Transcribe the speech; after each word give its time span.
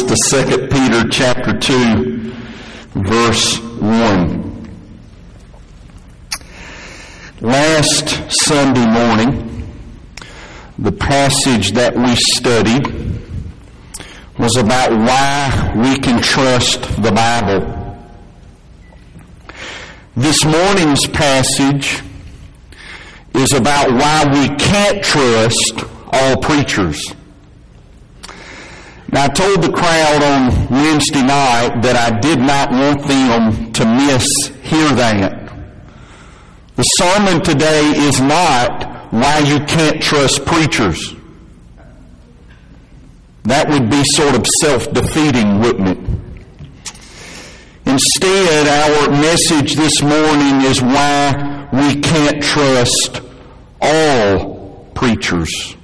Bibles 0.00 0.30
to 0.30 0.46
2 0.46 0.68
Peter 0.68 1.08
chapter 1.08 1.58
2, 1.58 2.32
verse 2.94 3.58
1. 3.58 4.68
Last 7.40 8.30
Sunday 8.30 8.86
morning, 8.86 9.68
the 10.78 10.92
passage 10.92 11.72
that 11.72 11.96
we 11.96 12.14
studied 12.16 12.86
was 14.38 14.56
about 14.56 14.90
why 14.92 15.72
we 15.76 15.98
can 15.98 16.20
trust 16.22 16.82
the 17.02 17.12
Bible. 17.12 17.74
This 20.16 20.44
morning's 20.44 21.06
passage 21.06 22.02
is 23.34 23.52
about 23.52 23.90
why 23.92 24.24
we 24.32 24.54
can't 24.56 25.02
trust 25.02 25.84
all 26.12 26.36
preachers. 26.36 27.14
Now, 29.10 29.24
I 29.24 29.28
told 29.28 29.62
the 29.62 29.72
crowd 29.72 30.22
on 30.22 30.68
Wednesday 30.70 31.22
night 31.22 31.80
that 31.80 31.96
I 31.96 32.18
did 32.20 32.38
not 32.38 32.70
want 32.70 33.06
them 33.08 33.72
to 33.72 33.86
miss 33.86 34.26
hear 34.62 34.92
that. 34.96 35.50
The 36.76 36.82
sermon 36.82 37.42
today 37.42 37.90
is 37.96 38.20
not 38.20 39.10
why 39.10 39.38
you 39.38 39.60
can't 39.64 40.02
trust 40.02 40.44
preachers. 40.44 41.14
That 43.44 43.70
would 43.70 43.88
be 43.88 44.02
sort 44.04 44.36
of 44.36 44.46
self-defeating, 44.46 45.60
wouldn't 45.60 45.88
it? 45.88 45.98
Instead, 47.86 48.68
our 48.68 49.10
message 49.10 49.74
this 49.76 50.02
morning 50.02 50.60
is 50.66 50.82
why 50.82 51.66
we 51.72 51.98
can't 52.02 52.42
trust 52.42 53.22
all 53.80 54.90
preachers. 54.94 55.77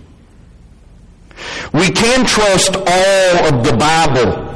We 1.73 1.91
can 1.91 2.25
trust 2.25 2.77
all 2.77 3.47
of 3.47 3.65
the 3.65 3.77
Bible. 3.77 4.51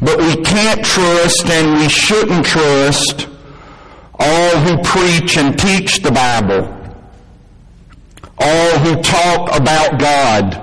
But 0.00 0.18
we 0.18 0.42
can't 0.42 0.84
trust 0.84 1.46
and 1.46 1.80
we 1.80 1.88
shouldn't 1.88 2.46
trust 2.46 3.28
all 4.18 4.50
who 4.58 4.82
preach 4.82 5.36
and 5.36 5.58
teach 5.58 6.02
the 6.02 6.12
Bible. 6.12 6.68
All 8.38 8.78
who 8.78 9.02
talk 9.02 9.56
about 9.56 9.98
God. 9.98 10.60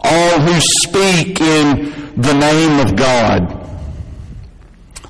All 0.00 0.40
who 0.40 0.60
speak 0.60 1.40
in 1.40 1.92
the 2.16 2.34
name 2.34 2.80
of 2.80 2.96
God 2.96 3.53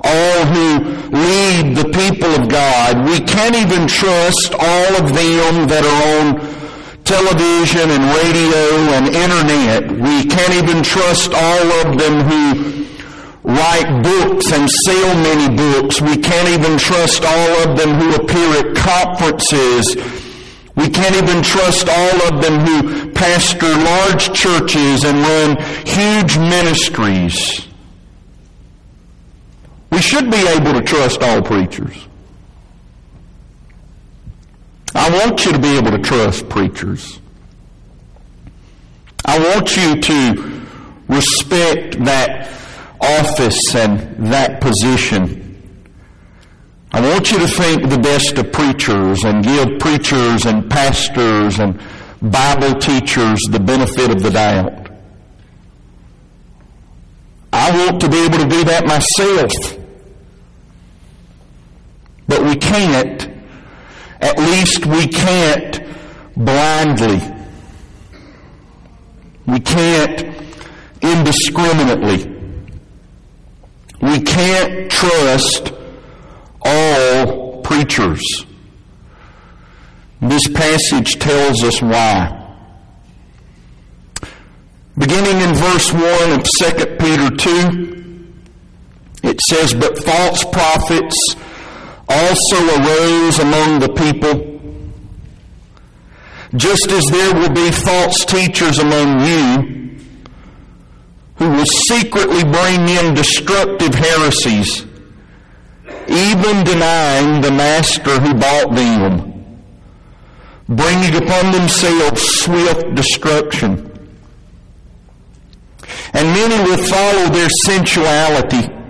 all 0.05 0.47
who 0.53 0.69
lead 1.11 1.77
the 1.77 1.89
people 1.89 2.31
of 2.37 2.49
God. 2.49 3.07
We 3.09 3.21
can't 3.21 3.57
even 3.57 3.89
trust 3.89 4.53
all 4.53 4.91
of 5.01 5.15
them 5.15 5.67
that 5.69 5.85
are 5.85 6.03
on 6.21 6.55
television 7.05 7.91
and 7.91 8.05
radio 8.21 8.65
and 8.97 9.05
internet. 9.09 9.83
We 9.93 10.29
can't 10.29 10.55
even 10.55 10.83
trust 10.83 11.33
all 11.35 11.67
of 11.85 11.99
them 11.99 12.25
who 12.29 12.85
write 13.45 14.03
books 14.03 14.53
and 14.53 14.71
sell 14.71 15.15
many 15.17 15.55
books. 15.55 16.01
We 16.01 16.17
can't 16.17 16.49
even 16.49 16.79
trust 16.79 17.25
all 17.25 17.53
of 17.69 17.77
them 17.77 18.01
who 18.01 18.15
appear 18.15 18.49
at 18.61 18.77
conferences. 18.77 19.97
We 20.77 20.89
can't 20.89 21.15
even 21.15 21.43
trust 21.43 21.89
all 21.89 22.23
of 22.29 22.43
them 22.43 22.61
who 22.61 23.13
pastor 23.13 23.69
large 23.69 24.33
churches 24.33 25.05
and 25.05 25.19
run 25.21 25.57
huge 25.87 26.37
ministries. 26.37 27.69
We 29.95 30.03
should 30.03 30.28
be 30.28 30.45
able 30.48 30.73
to 30.73 30.83
trust 30.83 31.23
all 31.23 31.41
preachers. 31.41 32.09
I 34.92 35.09
want 35.09 35.45
you 35.45 35.53
to 35.53 35.59
be 35.61 35.78
able 35.78 35.92
to 35.92 35.98
trust 35.98 36.48
preachers. 36.48 37.20
I 39.25 39.39
want 39.39 39.77
you 39.77 40.01
to 40.01 40.67
respect 41.06 42.05
that 42.06 42.48
office 43.01 43.77
and 43.77 44.33
that 44.33 44.61
position. 44.61 45.62
I 46.92 47.01
want 47.01 47.30
you 47.30 47.39
to 47.39 47.46
think 47.46 47.89
the 47.89 47.98
best 47.98 48.36
of 48.36 48.51
preachers 48.51 49.23
and 49.23 49.45
give 49.45 49.79
preachers 49.79 50.45
and 50.45 50.69
pastors 50.69 51.61
and 51.61 51.80
Bible 52.20 52.80
teachers 52.80 53.40
the 53.48 53.61
benefit 53.61 54.11
of 54.11 54.24
the 54.24 54.30
doubt. 54.33 54.89
I 57.52 57.70
want 57.86 58.01
to 58.01 58.08
be 58.08 58.24
able 58.24 58.39
to 58.39 58.48
do 58.48 58.64
that 58.64 58.86
myself. 58.89 59.83
But 62.27 62.42
we 62.42 62.57
can't, 62.57 63.29
at 64.20 64.39
least 64.39 64.86
we 64.86 65.07
can't 65.08 65.83
blindly. 66.36 67.20
We 69.46 69.61
can't 69.61 70.34
indiscriminately. 71.02 72.30
We 74.01 74.20
can't 74.20 74.90
trust 74.90 75.73
all 76.63 77.61
preachers. 77.63 78.23
This 80.20 80.48
passage 80.48 81.18
tells 81.18 81.63
us 81.63 81.83
why. 81.83 82.40
Beginning 84.96 85.40
in 85.40 85.55
verse 85.55 85.92
1 85.92 86.33
of 86.33 86.45
2 86.45 86.86
Peter 86.96 87.30
2, 87.30 88.24
it 89.24 89.40
says, 89.40 89.74
But 89.74 90.02
false 90.02 90.45
prophets 90.45 91.17
also 92.09 92.57
arose 92.57 93.39
among 93.39 93.79
the 93.81 93.89
people, 93.89 94.61
just 96.57 96.91
as 96.91 97.05
there 97.07 97.35
will 97.35 97.51
be 97.51 97.70
false 97.70 98.25
teachers 98.25 98.79
among 98.79 99.20
you 99.20 99.98
who 101.37 101.51
will 101.51 101.67
secretly 101.89 102.45
bring 102.45 102.89
in 102.89 103.14
destructive 103.14 103.95
heresies, 103.95 104.85
even 106.09 106.64
denying 106.64 107.41
the 107.41 107.51
master 107.51 108.20
who 108.20 108.35
bought 108.35 108.75
them, 108.75 109.57
bringing 110.69 111.17
upon 111.17 111.53
themselves 111.53 112.23
swift 112.23 112.95
destruction. 112.95 113.91
And 116.13 116.29
many 116.29 116.63
will 116.63 116.85
follow 116.87 117.29
their 117.31 117.48
sensuality 117.48 118.83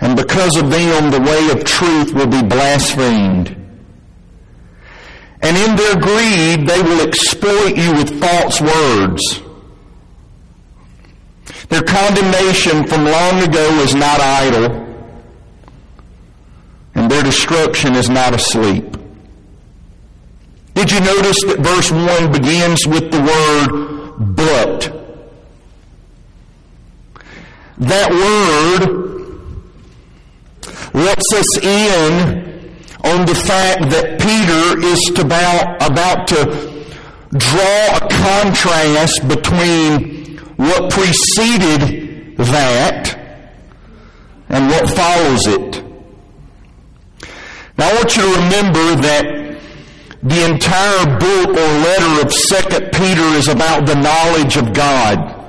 and 0.00 0.16
because 0.16 0.56
of 0.56 0.70
them 0.70 1.10
the 1.10 1.20
way 1.20 1.50
of 1.50 1.64
truth 1.64 2.12
will 2.14 2.26
be 2.26 2.42
blasphemed. 2.42 3.56
And 5.42 5.56
in 5.56 5.76
their 5.76 5.96
greed 5.96 6.66
they 6.66 6.82
will 6.82 7.06
exploit 7.06 7.76
you 7.76 7.92
with 7.92 8.20
false 8.20 8.60
words. 8.60 9.42
Their 11.68 11.82
condemnation 11.82 12.86
from 12.86 13.04
long 13.04 13.42
ago 13.42 13.70
is 13.80 13.94
not 13.94 14.20
idle, 14.20 14.86
and 16.94 17.10
their 17.10 17.22
destruction 17.22 17.94
is 17.94 18.08
not 18.08 18.34
asleep. 18.34 18.96
Did 20.74 20.90
you 20.90 21.00
notice 21.00 21.42
that 21.44 21.58
verse 21.60 21.90
1 21.90 22.32
begins 22.32 22.86
with 22.86 23.12
the 23.12 23.20
word 23.20 24.34
but? 24.36 24.96
That 27.78 28.10
word 28.10 29.09
lets 30.94 31.32
us 31.32 31.58
in 31.58 32.50
on 33.04 33.26
the 33.26 33.34
fact 33.34 33.90
that 33.90 34.20
Peter 34.20 34.86
is 34.86 35.08
about, 35.18 35.76
about 35.82 36.28
to 36.28 36.70
draw 37.36 37.96
a 37.96 38.08
contrast 38.10 39.26
between 39.28 40.38
what 40.56 40.92
preceded 40.92 42.36
that 42.36 43.16
and 44.48 44.68
what 44.68 44.88
follows 44.88 45.46
it. 45.46 45.84
Now 47.78 47.88
I 47.88 47.94
want 47.94 48.16
you 48.16 48.22
to 48.22 48.40
remember 48.40 49.02
that 49.02 49.40
the 50.22 50.44
entire 50.44 51.18
book 51.18 51.48
or 51.48 51.68
letter 51.80 52.26
of 52.26 52.30
2 52.30 52.90
Peter 52.90 53.22
is 53.38 53.48
about 53.48 53.86
the 53.86 53.94
knowledge 53.94 54.56
of 54.58 54.74
God. 54.74 55.39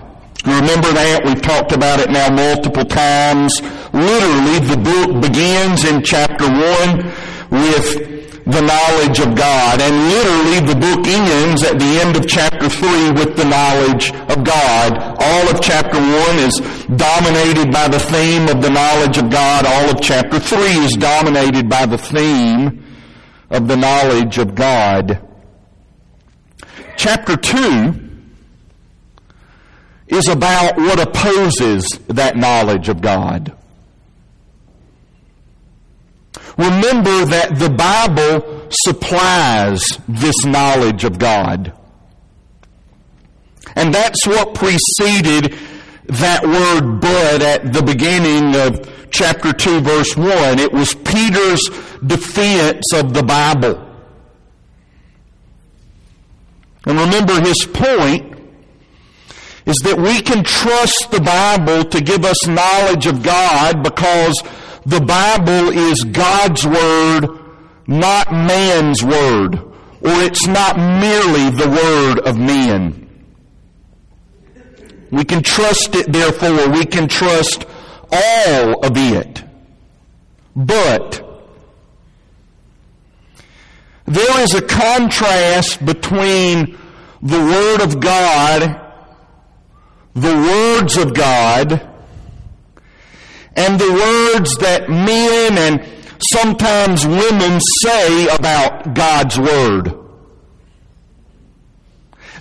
Remember 0.46 0.90
that? 0.94 1.22
We've 1.24 1.42
talked 1.42 1.72
about 1.72 2.00
it 2.00 2.10
now 2.10 2.30
multiple 2.34 2.86
times. 2.86 3.62
Literally, 3.94 4.58
the 4.66 4.78
book 4.82 5.22
begins 5.22 5.86
in 5.86 6.02
chapter 6.02 6.50
1 6.50 7.06
with 7.52 8.12
the 8.50 8.62
knowledge 8.62 9.20
of 9.20 9.36
God. 9.36 9.82
And 9.82 9.94
literally, 10.10 10.60
the 10.66 10.80
book 10.82 11.06
ends 11.06 11.62
at 11.64 11.78
the 11.78 12.02
end 12.02 12.18
of 12.18 12.28
chapter 12.28 12.70
3 12.70 13.12
with 13.12 13.38
the 13.38 13.46
knowledge 13.46 14.12
of 14.34 14.44
God. 14.44 14.98
All 15.22 15.46
of 15.50 15.62
chapter 15.62 16.02
1 16.02 16.40
is 16.40 16.58
dominated 16.96 17.72
by 17.72 17.88
the 17.88 18.00
theme 18.00 18.50
of 18.50 18.64
the 18.64 18.70
knowledge 18.70 19.18
of 19.18 19.30
God. 19.30 19.66
All 19.66 19.92
of 19.92 20.02
chapter 20.02 20.40
3 20.40 20.58
is 20.86 20.94
dominated 20.94 21.70
by 21.70 21.86
the 21.86 22.00
theme 22.00 22.84
of 23.52 23.68
the 23.68 23.78
knowledge 23.78 24.40
of 24.40 24.56
God. 24.56 25.22
Chapter 26.98 27.38
2 27.38 28.11
is 30.12 30.28
about 30.28 30.78
what 30.78 31.00
opposes 31.00 31.88
that 32.08 32.36
knowledge 32.36 32.90
of 32.90 33.02
God. 33.02 33.56
Remember 36.58 37.25
that 37.25 37.58
the 37.58 37.69
Bible 37.69 38.69
supplies 38.69 39.84
this 40.08 40.46
knowledge 40.46 41.06
of 41.06 41.18
God. 41.18 41.74
And 43.75 43.94
that's 43.94 44.28
what 44.28 44.54
preceded 44.54 45.58
that 46.08 46.44
word 46.44 47.00
but 47.00 47.42
at 47.42 47.72
the 47.72 47.81
beginning 47.81 48.54
of 48.56 49.10
chapter 49.12 49.54
2 49.54 49.80
verse 49.80 50.18
1. 50.18 50.60
It 50.60 50.74
was 50.74 50.94
Peter's 50.94 51.69
defense 52.06 52.94
of 52.94 53.14
the 53.14 53.24
Bible. 53.24 53.88
And 56.86 57.00
remember 57.00 57.40
his 57.40 57.66
point 57.66 58.31
is 59.66 59.75
that 59.84 59.98
we 59.98 60.22
can 60.22 60.44
trust 60.44 61.12
the 61.12 61.22
Bible 61.22 61.84
to 61.84 62.02
give 62.02 62.25
us 62.25 62.48
knowledge 62.48 63.06
of 63.06 63.24
God 63.24 63.84
because 63.84 64.42
the 64.86 65.00
Bible 65.02 65.69
is 65.69 66.04
God's 66.04 66.66
Word, 66.66 67.28
not 67.88 68.31
man's 68.31 69.04
Word, 69.04 69.56
or 69.56 70.22
it's 70.24 70.48
not 70.48 70.78
merely 70.78 71.52
the 71.52 71.69
Word 71.69 72.19
of 72.28 72.38
men. 72.38 73.08
We 75.12 75.25
can 75.25 75.44
trust 75.44 75.94
it, 75.94 76.12
therefore, 76.12 76.69
we 76.69 76.86
can 76.86 77.07
trust 77.07 77.66
all 78.12 78.86
of 78.86 78.94
it. 78.96 79.44
But, 80.56 81.28
there 84.06 84.42
is 84.42 84.54
a 84.56 84.62
contrast 84.62 85.86
between 85.86 86.78
the 87.22 87.40
Word 87.40 87.81
of 87.81 88.00
God, 88.00 88.91
the 90.13 90.36
words 90.36 90.98
of 90.98 91.13
God, 91.13 91.88
and 93.56 93.80
the 93.80 93.92
words 93.92 94.56
that 94.58 94.90
men 94.90 95.58
and 95.58 95.86
sometimes 96.31 97.06
women 97.06 97.60
say 97.81 98.28
about 98.36 98.94
God's 98.94 99.40
Word. 99.40 99.98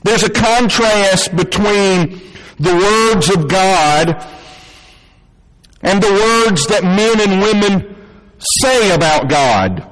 There's 0.02 0.22
a 0.22 0.31
contrast 0.31 1.37
between 1.37 2.20
the 2.58 2.75
words 2.75 3.28
of 3.31 3.49
God 3.49 4.26
and 5.82 6.02
the 6.02 6.12
words 6.12 6.66
that 6.66 6.82
men 6.84 7.20
and 7.20 7.40
women 7.40 7.96
say 8.38 8.94
about 8.94 9.28
God. 9.28 9.87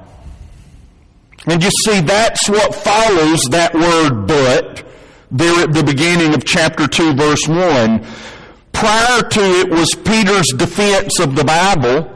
And 1.45 1.63
you 1.63 1.69
see, 1.85 2.01
that's 2.01 2.49
what 2.49 2.75
follows 2.75 3.43
that 3.49 3.73
word 3.73 4.27
but 4.27 4.85
there 5.31 5.63
at 5.63 5.73
the 5.73 5.83
beginning 5.83 6.33
of 6.33 6.43
chapter 6.45 6.87
2 6.87 7.13
verse 7.13 7.47
1. 7.47 8.05
Prior 8.71 9.21
to 9.21 9.39
it 9.39 9.69
was 9.69 9.93
Peter's 10.03 10.47
defense 10.55 11.19
of 11.19 11.35
the 11.35 11.43
Bible. 11.43 12.15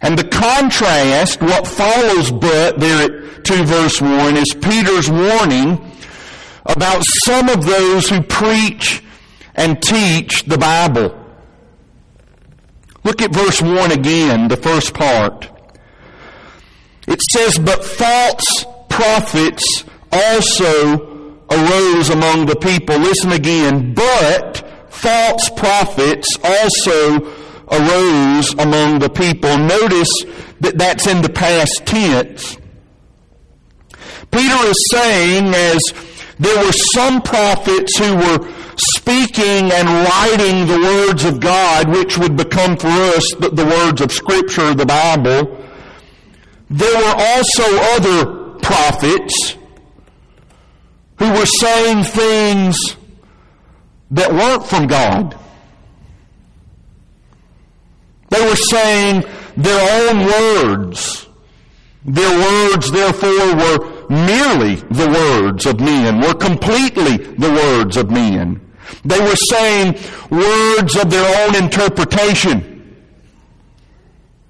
And 0.00 0.18
the 0.18 0.28
contrast, 0.28 1.40
what 1.40 1.66
follows 1.66 2.30
but 2.30 2.78
there 2.78 3.04
at 3.04 3.44
2 3.44 3.64
verse 3.64 4.00
1 4.00 4.36
is 4.36 4.54
Peter's 4.60 5.10
warning 5.10 5.90
about 6.66 7.02
some 7.24 7.48
of 7.48 7.64
those 7.64 8.08
who 8.08 8.22
preach 8.22 9.02
and 9.54 9.82
teach 9.82 10.44
the 10.44 10.58
Bible. 10.58 11.18
Look 13.04 13.20
at 13.20 13.32
verse 13.32 13.60
1 13.60 13.92
again, 13.92 14.48
the 14.48 14.56
first 14.56 14.94
part. 14.94 15.48
It 17.08 17.20
says, 17.32 17.58
But 17.58 17.84
false 17.84 18.64
prophets 18.88 19.84
also 20.12 21.11
arose 21.54 22.10
among 22.10 22.46
the 22.46 22.56
people. 22.56 22.98
Listen 22.98 23.32
again. 23.32 23.94
But 23.94 24.88
false 24.90 25.48
prophets 25.50 26.38
also 26.42 27.20
arose 27.70 28.52
among 28.54 28.98
the 28.98 29.10
people. 29.10 29.56
Notice 29.58 30.24
that 30.60 30.78
that's 30.78 31.06
in 31.06 31.22
the 31.22 31.28
past 31.28 31.82
tense. 31.84 32.56
Peter 34.30 34.66
is 34.66 34.90
saying 34.90 35.52
as 35.54 35.80
there 36.38 36.64
were 36.64 36.72
some 36.72 37.20
prophets 37.22 37.98
who 37.98 38.16
were 38.16 38.48
speaking 38.76 39.70
and 39.70 39.88
writing 39.88 40.66
the 40.66 40.78
words 40.78 41.24
of 41.24 41.40
God, 41.40 41.88
which 41.88 42.18
would 42.18 42.36
become 42.36 42.76
for 42.76 42.88
us 42.88 43.34
the, 43.38 43.50
the 43.50 43.64
words 43.64 44.00
of 44.00 44.10
Scripture, 44.10 44.74
the 44.74 44.86
Bible. 44.86 45.58
There 46.70 46.96
were 46.96 47.14
also 47.16 47.64
other 47.94 48.58
prophets 48.60 49.56
who 51.22 51.32
were 51.34 51.46
saying 51.46 52.02
things 52.02 52.96
that 54.10 54.32
weren't 54.32 54.66
from 54.66 54.88
God. 54.88 55.38
They 58.30 58.40
were 58.44 58.56
saying 58.56 59.24
their 59.56 60.10
own 60.10 60.26
words. 60.26 61.28
Their 62.04 62.38
words, 62.40 62.90
therefore, 62.90 63.54
were 63.54 64.08
merely 64.10 64.74
the 64.74 65.08
words 65.08 65.64
of 65.66 65.78
men, 65.78 66.20
were 66.20 66.34
completely 66.34 67.18
the 67.18 67.52
words 67.52 67.96
of 67.96 68.10
men. 68.10 68.60
They 69.04 69.20
were 69.20 69.36
saying 69.36 69.94
words 70.28 70.96
of 70.96 71.08
their 71.08 71.46
own 71.46 71.54
interpretation. 71.54 72.96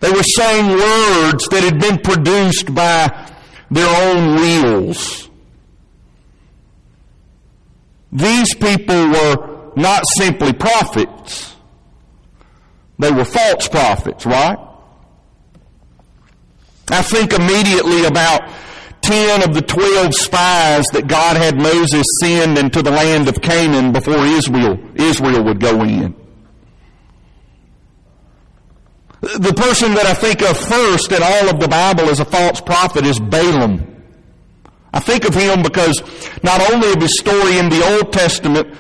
They 0.01 0.11
were 0.11 0.23
saying 0.23 0.71
words 0.71 1.47
that 1.49 1.63
had 1.65 1.79
been 1.79 1.99
produced 1.99 2.75
by 2.75 3.31
their 3.71 4.15
own 4.15 4.37
wheels. 4.37 5.29
These 8.13 8.55
people 8.55 9.09
were 9.09 9.73
not 9.75 10.03
simply 10.17 10.53
prophets. 10.53 11.57
They 12.99 13.11
were 13.11 13.25
false 13.25 13.69
prophets, 13.69 14.27
right? 14.27 14.59
I 16.91 17.03
think 17.03 17.33
immediately 17.33 18.05
about 18.05 18.53
ten 19.01 19.43
of 19.43 19.55
the 19.55 19.63
twelve 19.63 20.15
spies 20.15 20.85
that 20.93 21.09
God 21.09 21.37
had 21.37 21.57
Moses 21.57 22.07
send 22.21 22.59
into 22.59 22.83
the 22.83 22.91
land 22.91 23.29
of 23.29 23.41
Canaan 23.41 23.93
before 23.93 24.25
Israel, 24.27 24.79
Israel 24.95 25.43
would 25.45 25.59
go 25.59 25.81
in. 25.83 26.15
The 29.23 29.55
person 29.55 29.95
that 29.95 30.05
I 30.05 30.15
think 30.15 30.43
of 30.43 30.59
first 30.59 31.13
in 31.13 31.23
all 31.23 31.49
of 31.49 31.61
the 31.61 31.69
Bible 31.69 32.11
as 32.11 32.21
a 32.21 32.25
false 32.25 32.61
prophet 32.61 33.07
is 33.07 33.19
Balaam. 33.19 33.92
I 34.93 35.01
think 35.01 35.25
of 35.25 35.35
him 35.35 35.63
because 35.63 36.03
not 36.43 36.73
only 36.73 36.93
of 36.93 37.01
his 37.01 37.19
story 37.19 37.59
in 37.59 37.69
the 37.69 37.83
Old 37.97 38.13
Testament, 38.13 38.77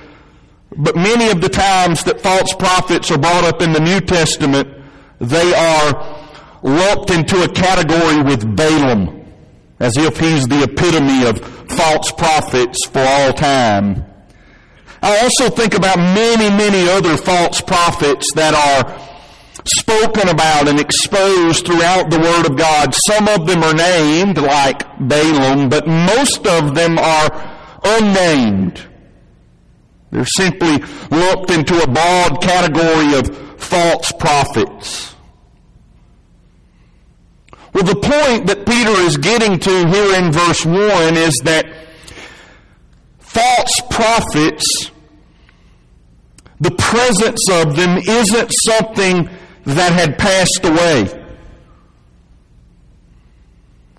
but 0.76 0.96
many 0.96 1.30
of 1.30 1.40
the 1.40 1.48
times 1.48 2.04
that 2.04 2.20
false 2.20 2.54
prophets 2.54 3.10
are 3.10 3.18
brought 3.18 3.44
up 3.44 3.62
in 3.62 3.72
the 3.72 3.80
New 3.80 4.00
Testament, 4.00 4.68
they 5.18 5.54
are 5.54 6.18
lumped 6.62 7.10
into 7.10 7.42
a 7.42 7.48
category 7.48 8.22
with 8.22 8.56
Balaam 8.56 9.22
as 9.80 9.96
if 9.96 10.18
he's 10.18 10.46
the 10.46 10.62
epitome 10.62 11.26
of 11.26 11.40
false 11.70 12.12
prophets 12.12 12.86
for 12.86 13.00
all 13.00 13.32
time. 13.32 14.04
I 15.02 15.18
also 15.22 15.50
think 15.50 15.74
about 15.74 15.98
many, 15.98 16.48
many 16.50 16.88
other 16.88 17.16
false 17.16 17.60
prophets 17.60 18.32
that 18.34 18.54
are 18.54 19.11
spoken 19.64 20.28
about 20.28 20.68
and 20.68 20.80
exposed 20.80 21.66
throughout 21.66 22.10
the 22.10 22.18
Word 22.18 22.50
of 22.50 22.56
God. 22.56 22.94
Some 23.06 23.28
of 23.28 23.46
them 23.46 23.62
are 23.62 23.74
named, 23.74 24.38
like 24.38 24.82
Balaam, 24.98 25.68
but 25.68 25.86
most 25.86 26.46
of 26.46 26.74
them 26.74 26.98
are 26.98 27.80
unnamed. 27.84 28.86
They're 30.10 30.26
simply 30.26 30.78
lumped 31.10 31.50
into 31.50 31.82
a 31.82 31.86
broad 31.86 32.42
category 32.42 33.18
of 33.18 33.60
false 33.60 34.12
prophets. 34.18 35.14
Well, 37.72 37.84
the 37.84 37.96
point 37.96 38.46
that 38.48 38.66
Peter 38.66 38.90
is 39.00 39.16
getting 39.16 39.58
to 39.58 39.88
here 39.88 40.18
in 40.18 40.30
verse 40.30 40.66
1 40.66 41.16
is 41.16 41.34
that 41.44 41.64
false 43.18 43.80
prophets, 43.88 44.90
the 46.60 46.72
presence 46.72 47.48
of 47.50 47.76
them 47.76 47.96
isn't 47.96 48.50
something 48.66 49.30
that 49.64 49.92
had 49.92 50.18
passed 50.18 50.60
away. 50.64 51.18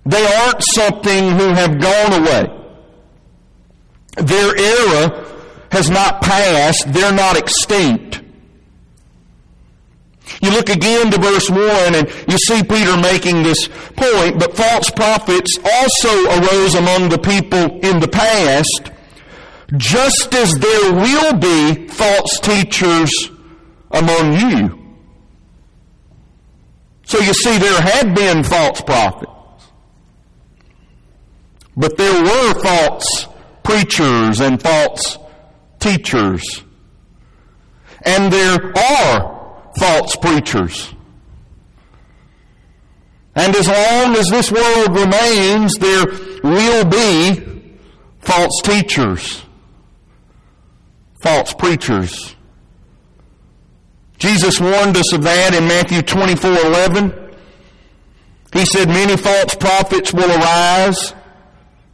They 0.05 0.25
aren't 0.25 0.63
something 0.63 1.31
who 1.31 1.47
have 1.49 1.79
gone 1.79 2.21
away. 2.21 2.59
Their 4.17 4.57
era 4.57 5.25
has 5.71 5.89
not 5.89 6.21
passed. 6.21 6.91
They're 6.91 7.13
not 7.13 7.37
extinct. 7.37 8.21
You 10.41 10.51
look 10.51 10.69
again 10.69 11.11
to 11.11 11.19
verse 11.19 11.49
1 11.49 11.59
and 11.95 12.07
you 12.27 12.37
see 12.37 12.63
Peter 12.63 12.97
making 12.97 13.43
this 13.43 13.67
point, 13.95 14.39
but 14.39 14.55
false 14.55 14.89
prophets 14.89 15.57
also 15.63 16.25
arose 16.39 16.75
among 16.75 17.09
the 17.09 17.17
people 17.17 17.79
in 17.79 17.99
the 17.99 18.07
past, 18.07 18.91
just 19.77 20.33
as 20.33 20.53
there 20.53 20.93
will 20.93 21.33
be 21.37 21.87
false 21.87 22.39
teachers 22.39 23.29
among 23.91 24.33
you. 24.33 24.82
So 27.13 27.19
you 27.19 27.33
see, 27.35 27.59
there 27.59 27.79
had 27.79 28.15
been 28.15 28.43
false 28.43 28.81
prophets. 28.81 29.31
But 31.77 31.95
there 31.95 32.23
were 32.23 32.59
false 32.59 33.27
preachers 33.61 34.39
and 34.39 34.59
false 34.59 35.19
teachers. 35.79 36.63
And 38.01 38.33
there 38.33 38.75
are 38.75 39.71
false 39.77 40.15
preachers. 40.15 40.91
And 43.35 43.55
as 43.57 43.67
long 43.67 44.15
as 44.15 44.29
this 44.29 44.51
world 44.51 44.97
remains, 44.97 45.75
there 45.75 46.07
will 46.43 46.85
be 46.85 47.77
false 48.21 48.59
teachers. 48.63 49.43
false 51.21 51.53
preachers. 51.53 52.35
Jesus 54.23 54.57
warned 54.57 54.95
us 54.95 55.11
of 55.11 55.23
that 55.23 55.53
in 55.53 55.67
Matthew 55.67 56.01
24, 56.01 56.49
11. 56.49 57.13
He 58.53 58.65
said, 58.65 58.87
many 58.87 59.17
false 59.17 59.53
prophets 59.53 60.13
will 60.13 60.31
arise. 60.31 61.13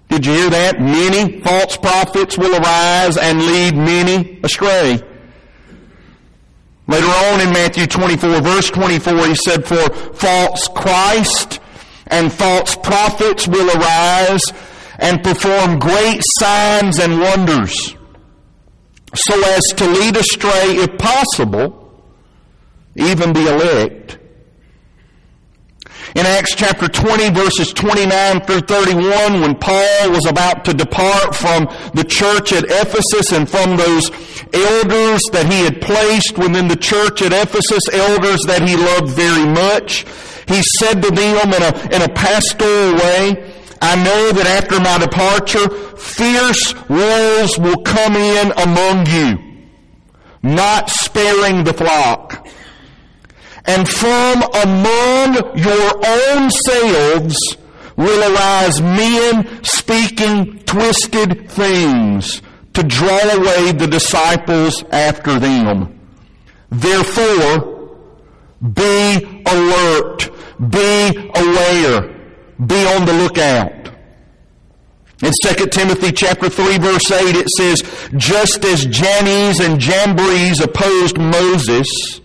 Did 0.10 0.28
you 0.28 0.34
hear 0.34 0.50
that? 0.52 0.80
Many 0.80 1.42
false 1.42 1.76
prophets 1.78 2.38
will 2.38 2.56
arise 2.56 3.18
and 3.18 3.42
lead 3.42 3.76
many 3.76 4.40
astray. 4.44 5.02
Later 6.86 7.08
on 7.08 7.42
in 7.42 7.50
Matthew 7.50 7.88
24, 7.88 8.42
verse 8.42 8.70
24, 8.70 9.26
he 9.26 9.34
said, 9.34 9.66
For 9.66 9.90
false 10.14 10.68
Christ 10.68 11.60
and 12.06 12.32
false 12.32 12.76
prophets 12.76 13.48
will 13.48 13.76
arise 13.76 14.44
and 15.00 15.24
perform 15.24 15.80
great 15.80 16.22
signs 16.38 17.00
and 17.00 17.20
wonders, 17.20 17.96
so 19.16 19.44
as 19.46 19.64
to 19.78 19.88
lead 19.88 20.16
astray, 20.16 20.76
if 20.78 20.96
possible, 21.00 21.79
even 22.96 23.34
the 23.34 23.54
elect. 23.54 24.20
In 26.16 26.26
Acts 26.26 26.56
chapter 26.56 26.88
20 26.88 27.30
verses 27.30 27.72
29 27.72 28.42
through 28.42 28.62
31, 28.62 29.42
when 29.42 29.56
Paul 29.56 30.10
was 30.10 30.26
about 30.26 30.66
to 30.66 30.74
depart 30.74 31.36
from 31.36 31.66
the 31.94 32.04
church 32.04 32.52
at 32.52 32.64
Ephesus 32.66 33.32
and 33.32 33.48
from 33.48 33.78
those 33.78 34.10
elders 34.52 35.22
that 35.32 35.46
he 35.52 35.64
had 35.64 35.82
placed 35.82 36.38
within 36.38 36.68
the 36.68 36.76
church 36.76 37.22
at 37.22 37.32
Ephesus, 37.32 37.84
elders 37.94 38.42
that 38.48 38.68
he 38.68 38.76
loved 38.76 39.10
very 39.10 39.46
much, 39.46 40.06
he 40.48 40.64
said 40.80 41.00
to 41.04 41.12
them 41.12 41.54
in 41.54 41.62
a, 41.62 41.96
in 41.96 42.02
a 42.02 42.14
pastoral 42.14 42.96
way, 42.96 43.54
I 43.80 43.96
know 43.96 44.32
that 44.32 44.48
after 44.48 44.80
my 44.80 44.98
departure, 44.98 45.70
fierce 45.96 46.74
wolves 46.90 47.60
will 47.60 47.84
come 47.84 48.16
in 48.16 48.52
among 48.58 49.06
you, 49.06 49.38
not 50.42 50.90
sparing 50.90 51.64
the 51.64 51.74
flock 51.74 52.29
and 53.70 53.88
from 53.88 54.42
among 54.66 55.36
your 55.56 55.90
own 56.04 56.50
selves 56.50 57.38
will 57.96 58.34
arise 58.34 58.82
men 58.82 59.64
speaking 59.64 60.58
twisted 60.66 61.48
things 61.52 62.42
to 62.74 62.82
draw 62.82 63.22
away 63.38 63.72
the 63.72 63.86
disciples 63.86 64.84
after 64.92 65.38
them. 65.38 66.00
Therefore, 66.72 67.98
be 68.74 69.44
alert, 69.46 70.30
be 70.70 71.30
aware, 71.36 72.02
be 72.66 72.80
on 72.96 73.06
the 73.06 73.14
lookout. 73.22 73.80
In 75.22 75.32
2 75.44 75.68
Timothy 75.68 76.12
chapter 76.12 76.50
3 76.50 76.78
verse 76.80 77.12
8 77.12 77.36
it 77.36 77.50
says, 77.50 77.84
just 78.18 78.66
as 78.66 78.86
Jannes 78.88 79.60
and 79.60 79.80
Jambres 79.80 80.60
opposed 80.60 81.20
Moses, 81.20 82.22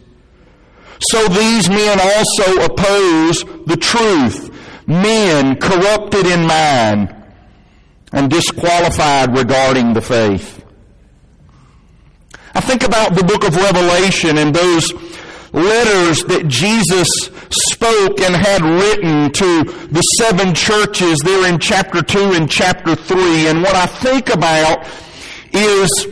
so 1.00 1.28
these 1.28 1.68
men 1.68 2.00
also 2.00 2.64
oppose 2.64 3.44
the 3.66 3.76
truth. 3.76 4.50
Men 4.86 5.56
corrupted 5.56 6.26
in 6.26 6.46
mind 6.46 7.14
and 8.12 8.30
disqualified 8.30 9.36
regarding 9.36 9.94
the 9.94 10.00
faith. 10.00 10.64
I 12.54 12.60
think 12.60 12.84
about 12.84 13.14
the 13.14 13.24
book 13.24 13.44
of 13.44 13.56
Revelation 13.56 14.38
and 14.38 14.54
those 14.54 14.92
letters 15.52 16.24
that 16.24 16.46
Jesus 16.46 17.08
spoke 17.50 18.20
and 18.20 18.34
had 18.34 18.62
written 18.62 19.30
to 19.32 19.64
the 19.88 20.02
seven 20.18 20.54
churches 20.54 21.18
there 21.24 21.48
in 21.48 21.58
chapter 21.58 22.02
2 22.02 22.32
and 22.34 22.50
chapter 22.50 22.94
3. 22.94 23.48
And 23.48 23.62
what 23.62 23.74
I 23.74 23.86
think 23.86 24.30
about 24.30 24.86
is 25.52 26.06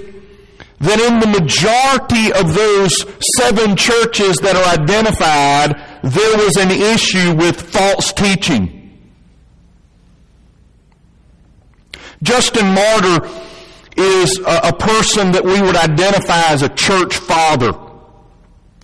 that 0.82 0.98
in 0.98 1.20
the 1.20 1.26
majority 1.28 2.32
of 2.32 2.54
those 2.54 3.06
seven 3.38 3.76
churches 3.76 4.36
that 4.38 4.56
are 4.56 4.82
identified, 4.82 5.78
there 6.02 6.36
was 6.36 6.56
an 6.56 6.72
issue 6.72 7.34
with 7.34 7.60
false 7.60 8.12
teaching. 8.12 8.80
Justin 12.22 12.66
Martyr 12.74 13.28
is 13.96 14.38
a, 14.46 14.72
person 14.72 15.32
that 15.32 15.44
we 15.44 15.60
would 15.60 15.76
identify 15.76 16.42
as 16.48 16.62
a 16.62 16.68
church 16.68 17.16
father. 17.16 17.72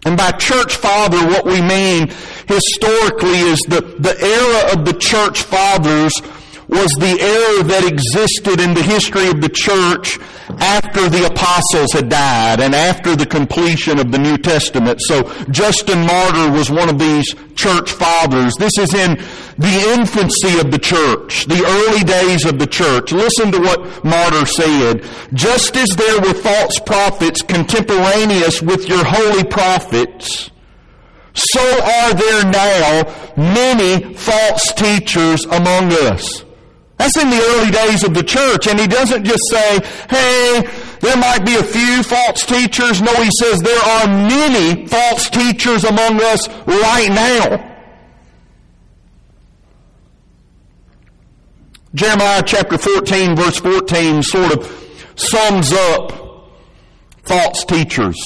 And 0.04 0.16
by 0.16 0.30
church 0.32 0.76
father, 0.76 1.18
what 1.26 1.44
we 1.44 1.60
mean 1.60 2.08
historically 2.46 3.40
is 3.40 3.58
the, 3.68 3.80
the 3.98 4.16
era 4.20 4.72
of 4.72 4.84
the 4.84 4.92
church 4.92 5.42
fathers 5.42 6.14
was 6.68 6.90
the 6.92 7.18
era 7.20 7.64
that 7.64 7.84
existed 7.90 8.60
in 8.60 8.74
the 8.74 8.82
history 8.82 9.28
of 9.28 9.40
the 9.40 9.48
church 9.48 10.18
after 10.58 11.08
the 11.08 11.26
apostles 11.26 11.92
had 11.92 12.08
died 12.08 12.60
and 12.60 12.74
after 12.74 13.14
the 13.14 13.26
completion 13.26 13.98
of 13.98 14.10
the 14.10 14.18
New 14.18 14.38
Testament. 14.38 15.00
So 15.02 15.22
Justin 15.50 16.06
Martyr 16.06 16.50
was 16.50 16.70
one 16.70 16.88
of 16.88 16.98
these 16.98 17.34
church 17.54 17.92
fathers. 17.92 18.54
This 18.56 18.78
is 18.78 18.94
in 18.94 19.16
the 19.58 19.94
infancy 19.98 20.58
of 20.58 20.70
the 20.70 20.78
church, 20.78 21.46
the 21.46 21.64
early 21.64 22.04
days 22.04 22.44
of 22.44 22.58
the 22.58 22.66
church. 22.66 23.12
Listen 23.12 23.52
to 23.52 23.58
what 23.58 24.04
Martyr 24.04 24.46
said. 24.46 25.04
Just 25.34 25.76
as 25.76 25.90
there 25.90 26.20
were 26.20 26.34
false 26.34 26.78
prophets 26.80 27.42
contemporaneous 27.42 28.62
with 28.62 28.88
your 28.88 29.04
holy 29.04 29.44
prophets, 29.44 30.50
so 31.34 31.60
are 31.60 32.14
there 32.14 32.44
now 32.50 33.32
many 33.36 34.14
false 34.14 34.72
teachers 34.72 35.44
among 35.44 35.92
us. 35.92 36.44
That's 36.98 37.16
in 37.16 37.30
the 37.30 37.40
early 37.40 37.70
days 37.70 38.02
of 38.02 38.12
the 38.12 38.24
church. 38.24 38.66
And 38.66 38.78
he 38.78 38.88
doesn't 38.88 39.24
just 39.24 39.42
say, 39.50 39.80
hey, 40.10 40.68
there 41.00 41.16
might 41.16 41.44
be 41.46 41.54
a 41.54 41.62
few 41.62 42.02
false 42.02 42.44
teachers. 42.44 43.00
No, 43.00 43.14
he 43.22 43.30
says 43.40 43.60
there 43.60 43.80
are 43.80 44.06
many 44.06 44.86
false 44.86 45.30
teachers 45.30 45.84
among 45.84 46.20
us 46.20 46.48
right 46.66 47.08
now. 47.08 47.64
Jeremiah 51.94 52.42
chapter 52.44 52.76
14 52.76 53.34
verse 53.34 53.58
14 53.58 54.22
sort 54.22 54.52
of 54.52 55.10
sums 55.16 55.72
up 55.72 56.50
false 57.22 57.64
teachers. 57.64 58.16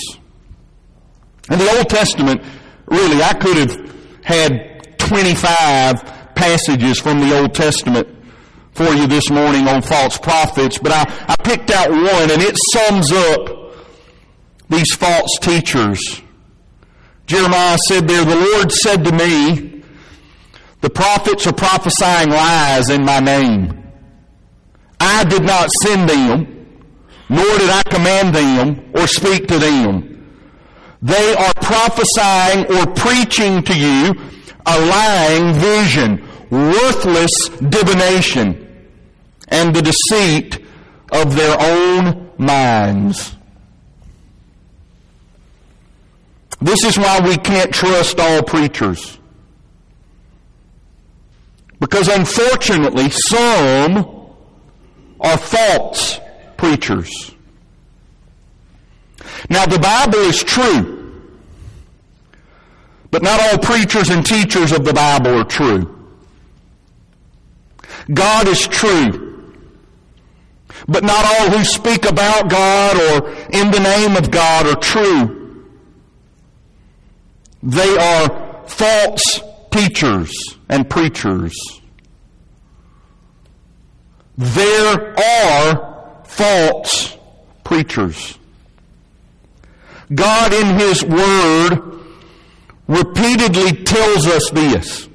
In 1.50 1.58
the 1.58 1.76
Old 1.76 1.88
Testament, 1.88 2.42
really, 2.86 3.22
I 3.22 3.34
could 3.34 3.56
have 3.56 3.94
had 4.24 4.98
25 4.98 6.34
passages 6.34 6.98
from 6.98 7.20
the 7.20 7.38
Old 7.38 7.54
Testament 7.54 8.08
for 8.72 8.88
you 8.94 9.06
this 9.06 9.30
morning 9.30 9.68
on 9.68 9.82
false 9.82 10.18
prophets, 10.18 10.78
but 10.78 10.92
I, 10.92 11.04
I 11.28 11.36
picked 11.42 11.70
out 11.70 11.90
one 11.90 12.30
and 12.30 12.42
it 12.42 12.56
sums 12.72 13.12
up 13.12 13.74
these 14.68 14.94
false 14.94 15.38
teachers. 15.40 16.22
Jeremiah 17.26 17.78
said 17.88 18.08
there, 18.08 18.24
the 18.24 18.36
Lord 18.36 18.72
said 18.72 19.04
to 19.04 19.12
me, 19.12 19.82
the 20.80 20.90
prophets 20.90 21.46
are 21.46 21.52
prophesying 21.52 22.30
lies 22.30 22.90
in 22.90 23.04
my 23.04 23.20
name. 23.20 23.78
I 24.98 25.24
did 25.24 25.42
not 25.44 25.70
send 25.82 26.08
them, 26.08 26.66
nor 27.28 27.58
did 27.58 27.70
I 27.70 27.82
command 27.84 28.34
them 28.34 28.90
or 28.94 29.06
speak 29.06 29.46
to 29.48 29.58
them. 29.58 30.08
They 31.02 31.34
are 31.34 31.52
prophesying 31.56 32.66
or 32.74 32.86
preaching 32.94 33.62
to 33.64 33.78
you 33.78 34.14
a 34.64 34.80
lying 34.80 35.54
vision, 35.54 36.28
worthless 36.50 37.48
divination 37.68 38.61
and 39.52 39.76
the 39.76 39.82
deceit 39.82 40.64
of 41.12 41.36
their 41.36 41.56
own 41.60 42.30
minds. 42.38 43.36
This 46.60 46.84
is 46.84 46.96
why 46.96 47.20
we 47.20 47.36
can't 47.36 47.72
trust 47.72 48.18
all 48.18 48.42
preachers. 48.42 49.18
Because 51.78 52.08
unfortunately, 52.08 53.10
some 53.10 54.30
are 55.20 55.36
false 55.36 56.18
preachers. 56.56 57.34
Now 59.50 59.66
the 59.66 59.78
Bible 59.78 60.20
is 60.20 60.42
true, 60.42 61.28
but 63.10 63.22
not 63.22 63.40
all 63.40 63.58
preachers 63.58 64.08
and 64.08 64.24
teachers 64.24 64.72
of 64.72 64.84
the 64.84 64.94
Bible 64.94 65.40
are 65.40 65.44
true. 65.44 65.98
God 68.14 68.48
is 68.48 68.66
true. 68.66 69.31
But 70.88 71.04
not 71.04 71.24
all 71.24 71.50
who 71.50 71.64
speak 71.64 72.04
about 72.04 72.48
God 72.48 72.96
or 72.96 73.30
in 73.52 73.70
the 73.70 73.80
name 73.80 74.16
of 74.16 74.30
God 74.30 74.66
are 74.66 74.80
true. 74.80 75.66
They 77.62 77.96
are 77.96 78.64
false 78.66 79.40
teachers 79.70 80.32
and 80.68 80.88
preachers. 80.88 81.54
There 84.36 85.18
are 85.18 86.24
false 86.24 87.16
preachers. 87.64 88.38
God 90.12 90.52
in 90.52 90.78
His 90.78 91.04
Word 91.04 92.00
repeatedly 92.88 93.84
tells 93.84 94.26
us 94.26 94.50
this, 94.50 95.08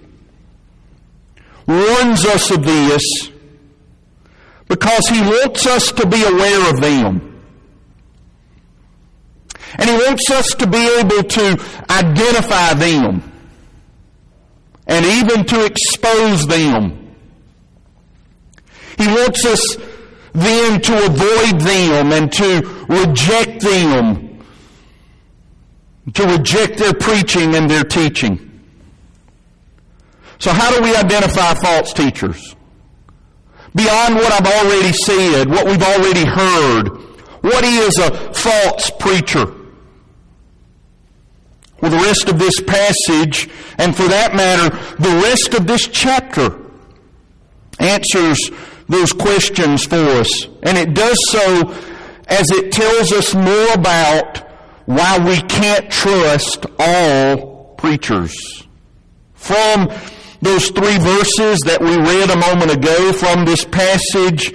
warns 1.67 2.25
us 2.25 2.49
of 2.51 2.63
this, 2.63 3.03
because 4.67 5.07
He 5.07 5.21
wants 5.21 5.65
us 5.65 5.91
to 5.93 6.07
be 6.07 6.23
aware 6.23 6.69
of 6.69 6.81
them. 6.81 7.43
And 9.77 9.89
He 9.89 9.95
wants 9.95 10.29
us 10.31 10.49
to 10.55 10.67
be 10.67 10.87
able 10.99 11.23
to 11.23 11.83
identify 11.89 12.73
them 12.73 13.23
and 14.87 15.05
even 15.05 15.45
to 15.45 15.65
expose 15.65 16.47
them. 16.47 17.15
He 18.97 19.07
wants 19.07 19.45
us 19.45 19.77
then 20.33 20.81
to 20.81 21.05
avoid 21.05 21.61
them 21.61 22.11
and 22.11 22.31
to 22.31 22.85
reject 22.89 23.61
them, 23.61 24.43
to 26.13 26.25
reject 26.25 26.77
their 26.77 26.93
preaching 26.93 27.55
and 27.55 27.69
their 27.69 27.83
teaching. 27.83 28.43
So 30.39 30.51
how 30.51 30.75
do 30.75 30.81
we 30.81 30.95
identify 30.95 31.53
false 31.55 31.93
teachers? 31.93 32.55
Beyond 33.77 34.15
what 34.15 34.33
I've 34.33 34.65
already 34.65 34.91
said, 34.91 35.49
what 35.49 35.67
we've 35.67 35.83
already 35.83 36.25
heard, 36.25 36.87
what 37.41 37.63
is 37.63 37.99
a 37.99 38.33
false 38.33 38.89
preacher? 38.99 39.53
Well, 41.79 41.91
the 41.91 41.97
rest 41.97 42.27
of 42.27 42.39
this 42.39 42.59
passage, 42.59 43.47
and 43.77 43.95
for 43.95 44.07
that 44.07 44.33
matter, 44.35 44.75
the 44.97 45.21
rest 45.23 45.53
of 45.53 45.67
this 45.67 45.87
chapter, 45.87 46.59
answers 47.79 48.49
those 48.89 49.13
questions 49.13 49.85
for 49.85 49.95
us. 49.95 50.47
And 50.63 50.75
it 50.75 50.95
does 50.95 51.17
so 51.29 51.71
as 52.27 52.49
it 52.49 52.71
tells 52.71 53.11
us 53.11 53.35
more 53.35 53.73
about 53.73 54.39
why 54.87 55.19
we 55.19 55.39
can't 55.41 55.91
trust 55.91 56.65
all 56.79 57.75
preachers. 57.77 58.33
From 59.35 59.89
those 60.41 60.69
three 60.69 60.97
verses 60.97 61.59
that 61.65 61.81
we 61.81 61.97
read 61.97 62.29
a 62.29 62.37
moment 62.37 62.71
ago 62.71 63.11
from 63.13 63.45
this 63.45 63.65
passage, 63.65 64.53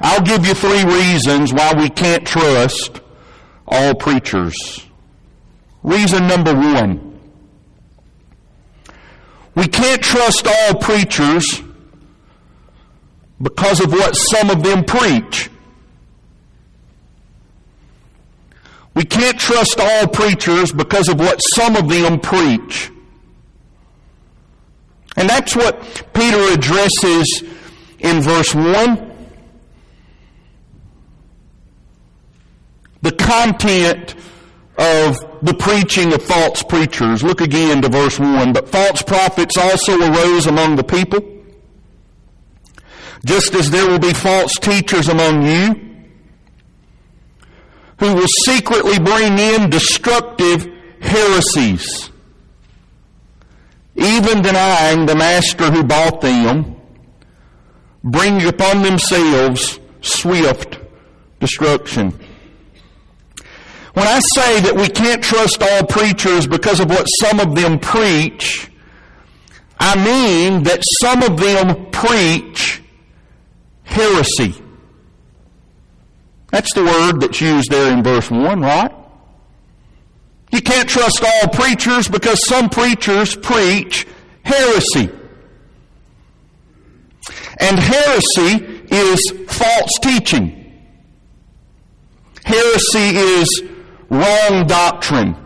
I'll 0.00 0.22
give 0.22 0.46
you 0.46 0.54
three 0.54 0.84
reasons 0.84 1.52
why 1.52 1.72
we 1.74 1.88
can't 1.88 2.26
trust 2.26 3.00
all 3.66 3.94
preachers. 3.94 4.86
Reason 5.82 6.26
number 6.26 6.54
one. 6.54 7.20
We 9.54 9.66
can't 9.66 10.02
trust 10.02 10.46
all 10.46 10.74
preachers 10.74 11.62
because 13.40 13.80
of 13.80 13.92
what 13.92 14.14
some 14.14 14.50
of 14.50 14.62
them 14.62 14.84
preach. 14.84 15.50
We 18.94 19.04
can't 19.04 19.38
trust 19.38 19.80
all 19.80 20.06
preachers 20.06 20.70
because 20.72 21.08
of 21.08 21.18
what 21.18 21.40
some 21.54 21.76
of 21.76 21.88
them 21.88 22.20
preach. 22.20 22.91
And 25.16 25.28
that's 25.28 25.54
what 25.54 25.80
Peter 26.14 26.52
addresses 26.52 27.42
in 27.98 28.20
verse 28.20 28.54
1. 28.54 29.10
The 33.02 33.12
content 33.12 34.14
of 34.78 35.18
the 35.42 35.54
preaching 35.54 36.12
of 36.12 36.22
false 36.22 36.62
preachers. 36.62 37.22
Look 37.22 37.40
again 37.40 37.82
to 37.82 37.88
verse 37.88 38.18
1. 38.18 38.52
But 38.52 38.68
false 38.68 39.02
prophets 39.02 39.56
also 39.56 39.98
arose 40.00 40.46
among 40.46 40.76
the 40.76 40.84
people, 40.84 41.20
just 43.24 43.54
as 43.54 43.70
there 43.70 43.88
will 43.88 43.98
be 43.98 44.14
false 44.14 44.54
teachers 44.54 45.08
among 45.08 45.42
you, 45.42 45.88
who 47.98 48.14
will 48.14 48.28
secretly 48.44 48.98
bring 48.98 49.38
in 49.38 49.68
destructive 49.68 50.68
heresies 51.00 52.11
even 54.02 54.42
denying 54.42 55.06
the 55.06 55.14
master 55.14 55.70
who 55.70 55.84
bought 55.84 56.20
them, 56.20 56.76
bring 58.02 58.44
upon 58.46 58.82
themselves 58.82 59.78
swift 60.00 60.78
destruction. 61.40 62.10
When 63.94 64.06
I 64.06 64.20
say 64.34 64.60
that 64.60 64.74
we 64.74 64.88
can't 64.88 65.22
trust 65.22 65.62
all 65.62 65.86
preachers 65.86 66.46
because 66.46 66.80
of 66.80 66.88
what 66.88 67.04
some 67.04 67.40
of 67.40 67.54
them 67.54 67.78
preach, 67.78 68.70
I 69.78 69.96
mean 69.96 70.62
that 70.62 70.82
some 71.00 71.22
of 71.22 71.38
them 71.38 71.90
preach 71.90 72.82
heresy. 73.82 74.54
That's 76.50 76.72
the 76.74 76.84
word 76.84 77.20
that's 77.20 77.40
used 77.40 77.70
there 77.70 77.92
in 77.92 78.02
verse 78.02 78.30
1, 78.30 78.60
right? 78.60 79.01
You 80.52 80.60
can't 80.60 80.88
trust 80.88 81.24
all 81.24 81.48
preachers 81.48 82.08
because 82.08 82.46
some 82.46 82.68
preachers 82.68 83.34
preach 83.34 84.06
heresy. 84.44 85.10
And 87.58 87.78
heresy 87.78 88.86
is 88.90 89.32
false 89.48 89.92
teaching. 90.02 90.58
Heresy 92.44 93.16
is 93.16 93.62
wrong 94.10 94.66
doctrine. 94.66 95.36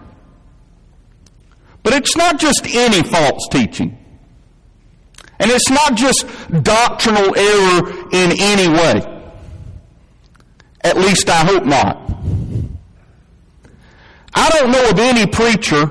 But 1.85 1.95
it's 1.95 2.16
not 2.16 2.40
just 2.40 2.66
any 2.66 3.03
false 3.05 3.47
teaching. 3.49 3.97
And 5.38 5.51
it's 5.51 5.71
not 5.71 5.95
just 5.95 6.27
doctrinal 6.64 7.37
error 7.37 8.09
in 8.12 8.33
any 8.40 8.69
way. 8.69 9.12
At 10.83 10.97
least 10.97 11.29
I 11.29 11.45
hope 11.45 11.64
not. 11.64 12.06
I 14.37 14.51
don't 14.51 14.70
know 14.70 14.90
of 14.90 14.99
any 14.99 15.27
preacher 15.27 15.87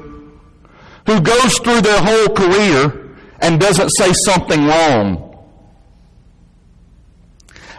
who 1.08 1.20
goes 1.20 1.58
through 1.60 1.82
their 1.82 2.02
whole 2.02 2.34
career 2.36 3.16
and 3.40 3.60
doesn't 3.60 3.90
say 3.90 4.14
something 4.14 4.66
wrong. 4.66 5.22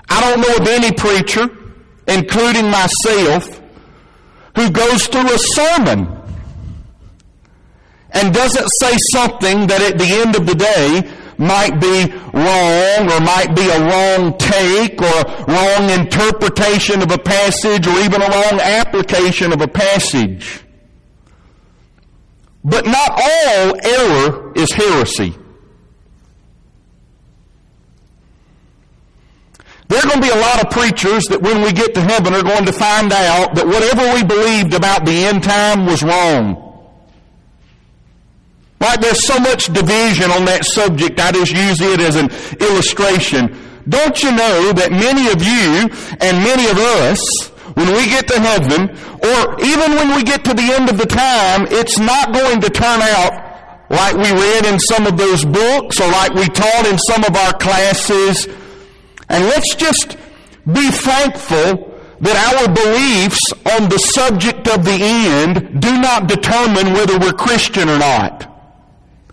I 0.09 0.21
don't 0.21 0.41
know 0.41 0.57
of 0.57 0.69
any 0.69 0.93
preacher, 0.93 1.49
including 2.09 2.71
myself, 2.71 3.61
who 4.57 4.71
goes 4.71 5.07
through 5.07 5.33
a 5.33 5.39
sermon 5.39 6.17
and 8.11 8.35
doesn't 8.35 8.69
say 8.81 8.97
something 9.13 9.67
that 9.67 9.83
at 9.83 9.99
the 9.99 10.07
end 10.07 10.35
of 10.37 10.47
the 10.47 10.55
day 10.55 11.11
might 11.39 11.81
be 11.81 12.07
wrong 12.33 13.11
or 13.11 13.21
might 13.21 13.53
be 13.55 13.69
a 13.69 13.81
wrong 13.81 14.37
take 14.39 15.01
or 15.01 15.07
a 15.07 15.45
wrong 15.47 15.91
interpretation 15.91 17.03
of 17.03 17.11
a 17.11 17.19
passage 17.19 17.87
or 17.87 17.99
even 18.01 18.23
a 18.23 18.29
wrong 18.29 18.61
application 18.61 19.53
of 19.53 19.61
a 19.61 19.69
passage. 19.69 20.65
But 22.65 22.87
not 22.87 23.11
all 23.11 23.77
error 23.85 24.53
is 24.57 24.73
heresy. 24.73 25.35
There 29.89 30.01
are 30.01 30.03
going 30.03 30.21
to 30.21 30.27
be 30.27 30.31
a 30.31 30.41
lot 30.41 30.65
of 30.65 30.71
preachers 30.71 31.25
that 31.27 31.41
when 31.41 31.63
we 31.63 31.73
get 31.73 31.95
to 31.95 32.01
heaven 32.01 32.35
are 32.35 32.43
going 32.43 32.67
to 32.67 32.73
find 32.73 33.13
out 33.13 33.55
that 33.55 33.67
whatever 33.67 34.13
we 34.15 34.25
believed 34.25 34.75
about 34.75 35.07
the 35.07 35.13
end 35.13 35.45
time 35.45 35.87
was 35.87 36.03
wrong. 36.03 36.66
Like 38.81 39.01
there's 39.01 39.27
so 39.27 39.39
much 39.39 39.67
division 39.67 40.31
on 40.31 40.45
that 40.45 40.65
subject, 40.65 41.19
I 41.19 41.33
just 41.33 41.53
use 41.53 41.81
it 41.81 42.01
as 42.01 42.17
an 42.17 42.29
illustration. 42.61 43.57
Don't 43.89 44.21
you 44.23 44.31
know 44.33 44.73
that 44.73 44.91
many 44.91 45.31
of 45.31 45.41
you 45.41 45.89
and 46.21 46.45
many 46.45 46.69
of 46.69 46.77
us, 46.77 47.23
when 47.75 47.87
we 47.95 48.07
get 48.07 48.27
to 48.29 48.41
heaven, 48.41 48.91
or 49.23 49.61
even 49.63 49.95
when 49.95 50.17
we 50.17 50.23
get 50.23 50.45
to 50.45 50.55
the 50.55 50.75
end 50.75 50.91
of 50.91 50.99
the 50.99 51.07
time, 51.07 51.67
it's 51.71 51.99
not 51.99 52.33
going 52.33 52.61
to 52.61 52.71
turn 52.71 53.01
out 53.01 53.47
like 53.89 54.17
we 54.17 54.31
read 54.33 54.67
in 54.67 54.81
some 54.81 55.07
of 55.07 55.17
those 55.17 55.45
books 55.45 56.01
or 56.01 56.09
like 56.11 56.35
we 56.35 56.47
taught 56.47 56.87
in 56.87 56.99
some 56.99 57.23
of 57.25 57.37
our 57.37 57.53
classes. 57.55 58.47
And 59.29 59.45
let's 59.45 59.75
just 59.77 60.17
be 60.67 60.91
thankful 60.91 61.95
that 62.21 62.37
our 62.51 62.67
beliefs 62.73 63.39
on 63.77 63.89
the 63.89 63.99
subject 63.99 64.67
of 64.69 64.85
the 64.85 64.99
end 64.99 65.81
do 65.81 66.01
not 66.01 66.27
determine 66.27 66.93
whether 66.95 67.19
we're 67.19 67.33
Christian 67.33 67.89
or 67.89 67.99
not. 67.99 68.56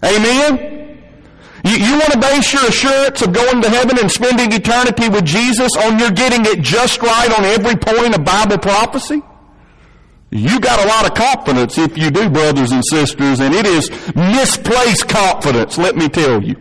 Amen? 0.03 0.73
You, 1.65 1.77
you 1.77 1.91
want 1.93 2.11
to 2.11 2.19
base 2.19 2.51
your 2.51 2.65
assurance 2.65 3.21
of 3.21 3.31
going 3.31 3.61
to 3.61 3.69
heaven 3.69 3.97
and 3.97 4.11
spending 4.11 4.51
eternity 4.51 5.07
with 5.07 5.23
Jesus 5.23 5.71
on 5.77 5.97
your 5.97 6.11
getting 6.11 6.45
it 6.45 6.61
just 6.61 7.01
right 7.01 7.31
on 7.37 7.45
every 7.45 7.75
point 7.75 8.15
of 8.15 8.25
Bible 8.25 8.57
prophecy? 8.57 9.21
You 10.29 10.59
got 10.59 10.83
a 10.83 10.87
lot 10.87 11.05
of 11.05 11.15
confidence 11.15 11.77
if 11.77 11.97
you 11.97 12.09
do, 12.09 12.29
brothers 12.29 12.71
and 12.71 12.83
sisters, 12.89 13.39
and 13.39 13.53
it 13.53 13.65
is 13.65 13.89
misplaced 14.15 15.07
confidence, 15.07 15.77
let 15.77 15.95
me 15.95 16.09
tell 16.09 16.43
you. 16.43 16.55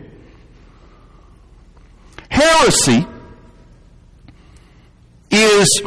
Heresy 2.29 3.05
is 5.31 5.81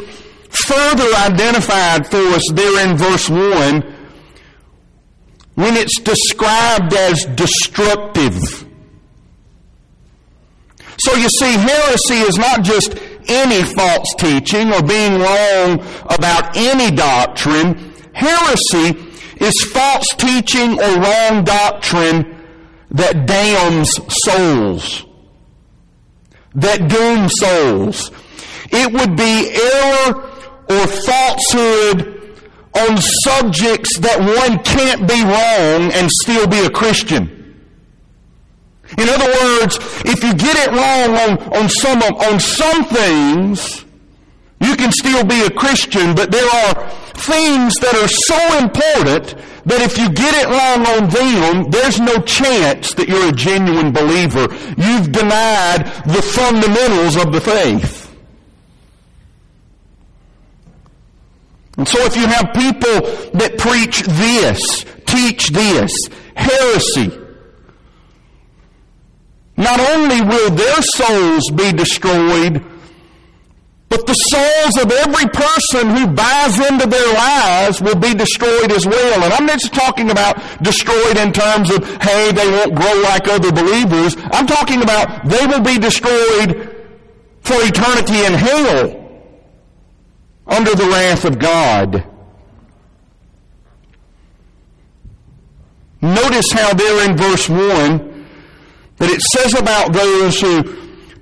further 0.49 1.15
identified 1.15 2.07
for 2.07 2.17
us 2.17 2.43
there 2.53 2.89
in 2.89 2.97
verse 2.97 3.29
1 3.29 3.96
when 5.57 5.75
it's 5.75 5.99
described 6.01 6.93
as 6.93 7.25
destructive. 7.33 8.37
So 10.99 11.15
you 11.15 11.29
see, 11.29 11.51
heresy 11.51 12.19
is 12.29 12.37
not 12.37 12.61
just 12.61 12.95
any 13.27 13.63
false 13.63 14.13
teaching 14.19 14.71
or 14.71 14.83
being 14.83 15.13
wrong 15.13 15.83
about 16.11 16.55
any 16.55 16.95
doctrine. 16.95 17.91
Heresy 18.13 18.99
is 19.37 19.63
false 19.73 20.07
teaching 20.17 20.79
or 20.79 21.01
wrong 21.01 21.43
doctrine 21.43 22.45
that 22.91 23.25
damns 23.25 23.99
souls, 24.25 25.05
that 26.53 26.87
dooms 26.87 27.33
souls. 27.39 28.11
It 28.71 28.93
would 28.93 29.15
be 29.17 29.55
error 29.55 30.21
or 30.69 30.87
falsehood 30.87 32.16
on 32.77 32.97
subjects 32.97 33.97
that 33.99 34.19
one 34.19 34.63
can't 34.63 35.07
be 35.07 35.21
wrong 35.23 35.91
and 35.93 36.09
still 36.21 36.47
be 36.47 36.65
a 36.65 36.69
Christian. 36.69 37.37
In 38.97 39.09
other 39.09 39.25
words, 39.25 39.77
if 40.05 40.23
you 40.23 40.33
get 40.33 40.55
it 40.57 40.71
wrong 40.71 41.15
on, 41.17 41.53
on 41.53 41.69
some 41.69 42.01
on 42.01 42.39
some 42.39 42.85
things, 42.85 43.83
you 44.61 44.75
can 44.75 44.91
still 44.91 45.23
be 45.23 45.41
a 45.41 45.49
Christian, 45.49 46.15
but 46.15 46.31
there 46.31 46.47
are 46.47 46.89
things 47.13 47.75
that 47.75 47.93
are 47.93 48.07
so 48.07 48.57
important 48.59 49.35
that 49.65 49.81
if 49.81 49.97
you 49.97 50.09
get 50.09 50.33
it 50.33 50.47
wrong 50.47 50.87
on 50.95 51.09
them, 51.09 51.69
there's 51.69 51.99
no 51.99 52.21
chance 52.21 52.93
that 52.93 53.09
you're 53.09 53.29
a 53.29 53.33
genuine 53.33 53.91
believer. 53.91 54.47
You've 54.77 55.11
denied 55.11 55.85
the 56.07 56.21
fundamentals 56.21 57.17
of 57.17 57.33
the 57.33 57.41
faith. 57.41 58.06
And 61.77 61.87
so 61.87 61.99
if 62.01 62.15
you 62.15 62.25
have 62.25 62.53
people 62.53 63.01
that 63.37 63.57
preach 63.59 64.01
this, 64.01 64.83
teach 65.05 65.49
this, 65.49 65.93
heresy, 66.35 67.11
not 69.55 69.79
only 69.79 70.21
will 70.21 70.49
their 70.51 70.81
souls 70.81 71.49
be 71.51 71.71
destroyed, 71.71 72.63
but 73.89 74.05
the 74.05 74.13
souls 74.13 74.77
of 74.83 74.91
every 74.91 75.29
person 75.29 75.89
who 75.95 76.07
buys 76.07 76.59
into 76.59 76.87
their 76.87 77.13
lies 77.13 77.81
will 77.81 77.95
be 77.95 78.13
destroyed 78.13 78.71
as 78.71 78.85
well. 78.85 79.23
And 79.23 79.33
I'm 79.33 79.45
not 79.45 79.59
just 79.59 79.73
talking 79.73 80.09
about 80.11 80.61
destroyed 80.61 81.17
in 81.17 81.31
terms 81.31 81.69
of, 81.69 81.85
hey, 82.01 82.31
they 82.31 82.49
won't 82.49 82.75
grow 82.75 82.93
like 83.01 83.27
other 83.27 83.51
believers. 83.51 84.17
I'm 84.31 84.45
talking 84.45 84.81
about 84.81 85.29
they 85.29 85.45
will 85.45 85.61
be 85.61 85.77
destroyed 85.77 86.75
for 87.41 87.55
eternity 87.61 88.25
in 88.25 88.33
hell 88.33 89.06
under 90.47 90.73
the 90.75 90.87
wrath 90.87 91.25
of 91.25 91.39
God. 91.39 92.03
Notice 96.01 96.51
how 96.51 96.73
there 96.73 97.09
in 97.09 97.17
verse 97.17 97.49
1 97.49 98.25
that 98.97 99.09
it 99.09 99.21
says 99.21 99.53
about 99.53 99.93
those 99.93 100.39
who 100.39 100.63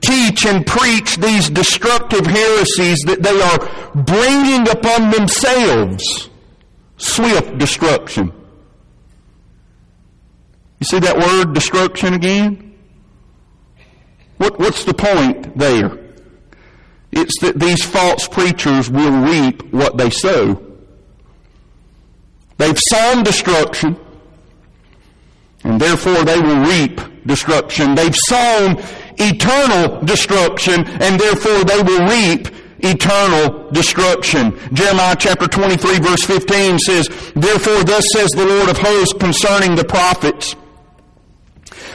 teach 0.02 0.46
and 0.46 0.66
preach 0.66 1.16
these 1.18 1.50
destructive 1.50 2.26
heresies 2.26 3.00
that 3.06 3.24
they 3.24 3.42
are 3.42 4.04
bringing 4.04 4.68
upon 4.70 5.12
themselves 5.12 6.30
swift 6.98 7.58
destruction. 7.58 8.32
You 10.80 10.86
see 10.86 11.00
that 11.00 11.18
word 11.18 11.54
destruction 11.54 12.14
again? 12.14 12.76
What, 14.38 14.60
what's 14.60 14.84
the 14.84 14.94
point 14.94 15.58
there? 15.58 16.05
It's 17.16 17.40
that 17.40 17.60
these 17.60 17.84
false 17.84 18.28
preachers 18.28 18.90
will 18.90 19.24
reap 19.24 19.64
what 19.74 19.98
they 19.98 20.10
sow. 20.10 20.62
They've 22.58 22.80
sown 22.90 23.24
destruction, 23.24 23.98
and 25.64 25.80
therefore 25.80 26.24
they 26.24 26.40
will 26.40 26.60
reap 26.66 27.00
destruction. 27.26 27.96
They've 27.96 28.16
sown 28.28 28.84
eternal 29.18 30.02
destruction, 30.02 30.86
and 30.86 31.20
therefore 31.20 31.64
they 31.64 31.82
will 31.82 32.06
reap 32.08 32.50
eternal 32.80 33.72
destruction. 33.72 34.58
Jeremiah 34.74 35.16
chapter 35.18 35.48
23 35.48 36.00
verse 36.00 36.24
15 36.24 36.80
says, 36.80 37.08
Therefore 37.34 37.84
thus 37.84 38.06
says 38.12 38.30
the 38.32 38.46
Lord 38.46 38.70
of 38.70 38.78
hosts 38.78 39.14
concerning 39.14 39.76
the 39.76 39.86
prophets, 39.86 40.56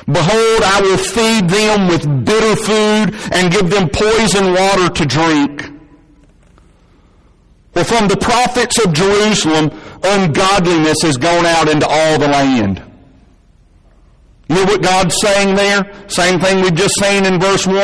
Behold, 0.06 0.62
I 0.64 0.80
will 0.82 0.96
feed 0.96 1.48
them 1.48 1.88
with 1.88 2.24
bitter 2.24 2.56
food 2.56 3.14
and 3.32 3.52
give 3.52 3.70
them 3.70 3.88
poison 3.88 4.52
water 4.54 4.88
to 4.88 5.06
drink. 5.06 5.70
Well, 7.74 7.84
from 7.84 8.08
the 8.08 8.16
prophets 8.16 8.84
of 8.84 8.92
Jerusalem, 8.92 9.70
ungodliness 10.02 11.02
has 11.02 11.16
gone 11.16 11.46
out 11.46 11.68
into 11.68 11.86
all 11.88 12.18
the 12.18 12.28
land. 12.28 12.82
You 14.48 14.56
know 14.56 14.64
what 14.64 14.82
God's 14.82 15.16
saying 15.20 15.54
there? 15.54 15.92
Same 16.08 16.40
thing 16.40 16.60
we've 16.62 16.74
just 16.74 16.98
seen 16.98 17.24
in 17.24 17.38
verse 17.38 17.66
1. 17.66 17.76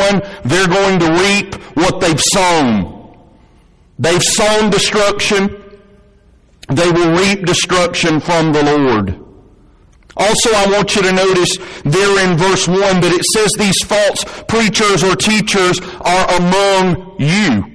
They're 0.45 0.67
going 0.67 0.99
to 0.99 1.13
reap 1.13 1.55
what 1.77 2.01
they've 2.01 2.21
sown. 2.21 3.17
They've 4.01 4.23
sown 4.23 4.71
destruction. 4.71 5.63
They 6.69 6.91
will 6.91 7.17
reap 7.17 7.47
destruction 7.47 8.19
from 8.19 8.53
the 8.53 8.65
Lord. 8.65 9.26
Also, 10.17 10.51
I 10.55 10.67
want 10.71 10.97
you 10.97 11.03
to 11.03 11.13
notice 11.13 11.57
there 11.85 12.25
in 12.27 12.39
verse 12.39 12.67
1 12.67 12.79
that 12.79 13.13
it 13.13 13.25
says 13.35 13.53
these 13.59 13.83
false 13.83 14.25
preachers 14.49 15.05
or 15.05 15.15
teachers 15.15 15.79
are 16.01 16.37
among 16.37 17.17
you. 17.19 17.73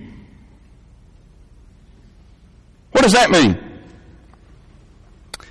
What 2.92 3.04
does 3.04 3.14
that 3.14 3.30
mean? 3.30 3.58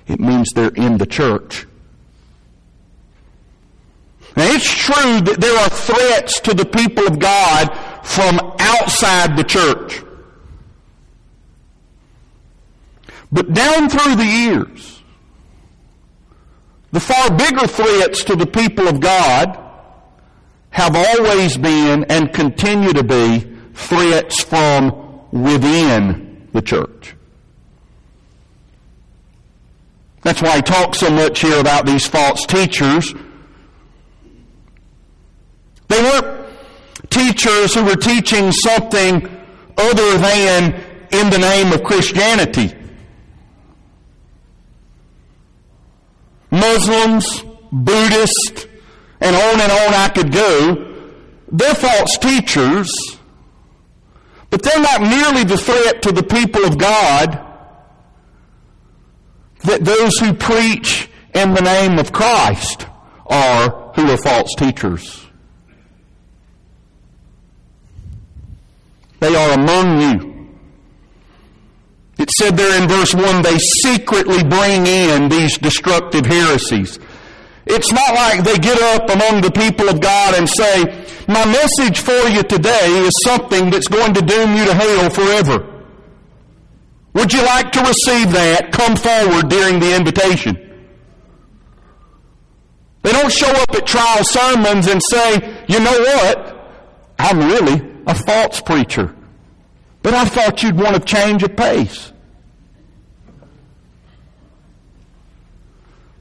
It 0.08 0.18
means 0.18 0.50
they're 0.52 0.70
in 0.70 0.98
the 0.98 1.06
church. 1.06 1.66
Now, 4.36 4.46
it's 4.46 4.70
true 4.70 5.20
that 5.20 5.40
there 5.40 5.56
are 5.58 5.68
threats 5.68 6.40
to 6.40 6.54
the 6.54 6.64
people 6.64 7.06
of 7.06 7.18
God 7.18 7.68
from 8.04 8.38
outside 8.58 9.36
the 9.36 9.44
church. 9.44 10.02
But 13.32 13.52
down 13.52 13.88
through 13.88 14.16
the 14.16 14.24
years, 14.24 14.89
the 16.92 17.00
far 17.00 17.30
bigger 17.36 17.66
threats 17.66 18.24
to 18.24 18.36
the 18.36 18.46
people 18.46 18.88
of 18.88 19.00
God 19.00 19.58
have 20.70 20.96
always 20.96 21.56
been 21.56 22.04
and 22.04 22.32
continue 22.32 22.92
to 22.92 23.02
be 23.02 23.40
threats 23.74 24.42
from 24.42 25.20
within 25.32 26.48
the 26.52 26.62
church. 26.62 27.14
That's 30.22 30.42
why 30.42 30.56
he 30.56 30.62
talks 30.62 30.98
so 30.98 31.10
much 31.10 31.40
here 31.40 31.58
about 31.58 31.86
these 31.86 32.06
false 32.06 32.44
teachers. 32.44 33.14
They 35.88 36.02
weren't 36.02 36.46
teachers 37.08 37.74
who 37.74 37.84
were 37.84 37.96
teaching 37.96 38.52
something 38.52 39.24
other 39.76 40.18
than 40.18 40.74
in 41.10 41.30
the 41.30 41.38
name 41.38 41.72
of 41.72 41.82
Christianity. 41.82 42.74
Muslims, 46.50 47.44
Buddhists, 47.72 48.66
and 49.20 49.36
on 49.36 49.60
and 49.60 49.72
on 49.72 49.94
I 49.94 50.10
could 50.14 50.32
go. 50.32 50.86
They're 51.52 51.74
false 51.74 52.16
teachers, 52.18 52.90
but 54.50 54.62
they're 54.62 54.80
not 54.80 55.00
merely 55.02 55.44
the 55.44 55.58
threat 55.58 56.02
to 56.02 56.12
the 56.12 56.22
people 56.22 56.64
of 56.64 56.78
God 56.78 57.46
that 59.64 59.84
those 59.84 60.18
who 60.18 60.32
preach 60.32 61.08
in 61.34 61.54
the 61.54 61.60
name 61.60 61.98
of 61.98 62.12
Christ 62.12 62.86
are 63.26 63.92
who 63.94 64.10
are 64.10 64.16
false 64.18 64.54
teachers. 64.56 65.26
They 69.20 69.34
are 69.34 69.52
among 69.52 70.00
you. 70.00 70.29
It 72.20 72.30
said 72.32 72.54
there 72.54 72.82
in 72.82 72.86
verse 72.86 73.14
1, 73.14 73.42
they 73.42 73.56
secretly 73.58 74.44
bring 74.44 74.86
in 74.86 75.30
these 75.30 75.56
destructive 75.56 76.26
heresies. 76.26 76.98
It's 77.64 77.90
not 77.90 78.14
like 78.14 78.44
they 78.44 78.58
get 78.58 78.78
up 78.94 79.08
among 79.08 79.40
the 79.40 79.50
people 79.50 79.88
of 79.88 80.00
God 80.00 80.34
and 80.34 80.46
say, 80.46 80.84
my 81.26 81.46
message 81.46 82.00
for 82.00 82.28
you 82.28 82.42
today 82.42 82.88
is 83.06 83.12
something 83.24 83.70
that's 83.70 83.88
going 83.88 84.12
to 84.12 84.20
doom 84.20 84.54
you 84.54 84.66
to 84.66 84.74
hell 84.74 85.08
forever. 85.08 85.66
Would 87.14 87.32
you 87.32 87.42
like 87.42 87.72
to 87.72 87.80
receive 87.80 88.32
that? 88.32 88.70
Come 88.70 88.96
forward 88.96 89.48
during 89.48 89.80
the 89.80 89.96
invitation. 89.96 90.56
They 93.02 93.12
don't 93.12 93.32
show 93.32 93.50
up 93.50 93.74
at 93.74 93.86
trial 93.86 94.24
sermons 94.24 94.88
and 94.88 95.00
say, 95.02 95.64
you 95.68 95.80
know 95.80 96.00
what? 96.00 96.84
I'm 97.18 97.38
really 97.38 97.80
a 98.06 98.14
false 98.14 98.60
preacher. 98.60 99.16
But 100.02 100.14
I 100.14 100.24
thought 100.24 100.62
you'd 100.62 100.76
want 100.76 100.94
to 100.94 101.00
change 101.00 101.42
of 101.42 101.56
pace. 101.56 102.12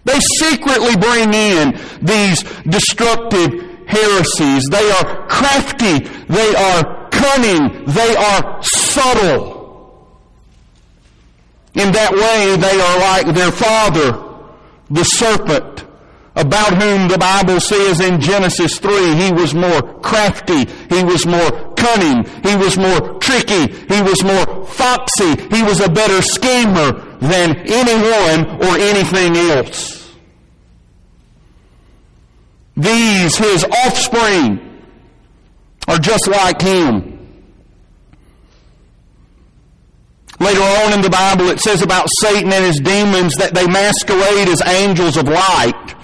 They 0.06 0.20
secretly 0.40 0.96
bring 0.98 1.34
in 1.34 1.80
these 2.02 2.44
destructive 2.64 3.86
heresies. 3.88 4.66
They 4.70 4.92
are 4.92 5.28
crafty. 5.28 6.00
They 6.28 6.56
are 6.56 7.10
cunning. 7.10 7.86
They 7.86 8.16
are 8.16 8.64
subtle. 8.64 9.60
In 11.76 11.92
that 11.92 12.12
way, 12.12 12.56
they 12.58 12.82
are 12.82 13.00
like 13.00 13.36
their 13.36 13.52
father, 13.52 14.24
the 14.90 15.04
serpent 15.04 15.79
about 16.40 16.82
whom 16.82 17.10
the 17.10 17.18
Bible 17.18 17.60
says 17.60 18.00
in 18.00 18.22
Genesis 18.22 18.80
3, 18.80 19.16
he 19.16 19.32
was 19.32 19.54
more 19.54 19.82
crafty, 20.00 20.66
he 20.90 21.04
was 21.04 21.26
more 21.26 21.74
cunning, 21.76 22.24
he 22.44 22.56
was 22.56 22.78
more 22.78 23.20
tricky, 23.20 23.74
he 23.94 24.02
was 24.02 24.24
more 24.24 24.66
foxy, 24.66 25.36
he 25.54 25.62
was 25.64 25.82
a 25.82 25.90
better 25.90 26.22
schemer 26.22 26.94
than 27.20 27.58
anyone 27.68 28.62
or 28.64 28.78
anything 28.78 29.36
else. 29.36 30.16
These, 32.78 33.36
his 33.36 33.66
offspring, 33.66 34.82
are 35.90 36.00
just 36.00 36.28
like 36.28 36.62
him. 36.62 37.20
Later 40.40 40.62
on 40.62 40.94
in 40.94 41.02
the 41.02 41.10
Bible, 41.10 41.50
it 41.50 41.60
says 41.60 41.82
about 41.82 42.08
Satan 42.22 42.54
and 42.54 42.64
his 42.64 42.80
demons 42.80 43.36
that 43.36 43.54
they 43.54 43.68
masquerade 43.68 44.48
as 44.48 44.62
angels 44.66 45.18
of 45.18 45.28
light. 45.28 45.99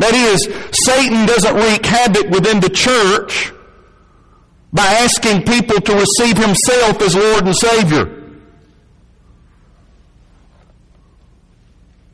That 0.00 0.14
is, 0.14 0.48
Satan 0.72 1.26
doesn't 1.26 1.54
wreak 1.54 1.84
havoc 1.84 2.30
within 2.30 2.60
the 2.60 2.70
church 2.70 3.52
by 4.72 4.86
asking 4.86 5.42
people 5.42 5.78
to 5.78 5.92
receive 5.94 6.38
himself 6.38 7.02
as 7.02 7.14
Lord 7.14 7.44
and 7.44 7.54
Savior. 7.54 8.16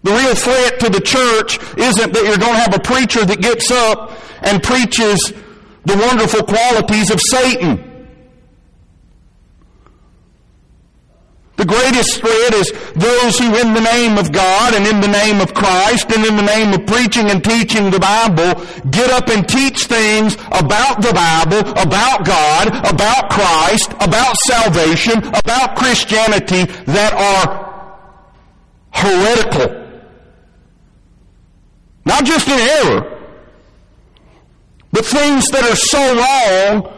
The 0.02 0.10
real 0.10 0.34
threat 0.34 0.80
to 0.80 0.90
the 0.90 1.00
church 1.00 1.58
isn't 1.78 2.12
that 2.12 2.24
you're 2.24 2.38
going 2.38 2.54
to 2.54 2.60
have 2.60 2.74
a 2.74 2.80
preacher 2.80 3.24
that 3.24 3.40
gets 3.40 3.70
up 3.70 4.12
and 4.42 4.60
preaches 4.62 5.32
the 5.84 5.96
wonderful 5.96 6.42
qualities 6.42 7.12
of 7.12 7.20
Satan. 7.20 7.85
The 11.56 11.64
greatest 11.64 12.20
threat 12.20 12.52
is 12.52 12.70
those 12.92 13.38
who 13.38 13.56
in 13.56 13.72
the 13.72 13.80
name 13.80 14.18
of 14.18 14.30
God 14.30 14.74
and 14.74 14.86
in 14.86 15.00
the 15.00 15.08
name 15.08 15.40
of 15.40 15.54
Christ 15.54 16.12
and 16.12 16.24
in 16.26 16.36
the 16.36 16.42
name 16.42 16.74
of 16.74 16.86
preaching 16.86 17.30
and 17.30 17.42
teaching 17.42 17.90
the 17.90 17.98
Bible 17.98 18.62
get 18.90 19.10
up 19.10 19.28
and 19.30 19.48
teach 19.48 19.86
things 19.86 20.34
about 20.52 21.00
the 21.00 21.14
Bible, 21.14 21.60
about 21.80 22.26
God, 22.26 22.68
about 22.68 23.30
Christ, 23.30 23.90
about 24.00 24.36
salvation, 24.36 25.18
about 25.18 25.76
Christianity 25.76 26.64
that 26.92 27.14
are 27.16 27.66
heretical. 28.90 29.82
Not 32.04 32.26
just 32.26 32.48
in 32.48 32.60
error, 32.60 33.18
but 34.92 35.06
things 35.06 35.48
that 35.48 35.64
are 35.64 35.76
so 35.76 36.02
wrong 36.16 36.92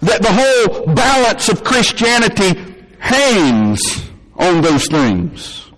that 0.00 0.22
the 0.22 0.30
whole 0.30 0.94
balance 0.94 1.48
of 1.48 1.64
Christianity 1.64 2.75
hangs 2.98 4.10
on 4.36 4.60
those 4.60 4.86
things. 4.88 5.70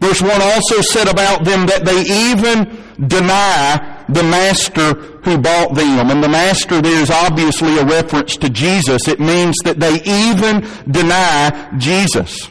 Verse 0.00 0.20
1 0.20 0.42
also 0.42 0.80
said 0.80 1.08
about 1.08 1.44
them 1.44 1.66
that 1.66 1.84
they 1.84 2.00
even 2.02 2.82
deny 3.06 4.04
the 4.08 4.22
master 4.24 4.94
who 5.22 5.38
bought 5.38 5.74
them. 5.74 6.10
And 6.10 6.22
the 6.22 6.28
master 6.28 6.82
there 6.82 7.00
is 7.00 7.08
obviously 7.08 7.78
a 7.78 7.84
reference 7.84 8.36
to 8.38 8.50
Jesus. 8.50 9.06
It 9.06 9.20
means 9.20 9.56
that 9.64 9.78
they 9.78 10.02
even 10.02 10.68
deny 10.90 11.70
Jesus. 11.78 12.50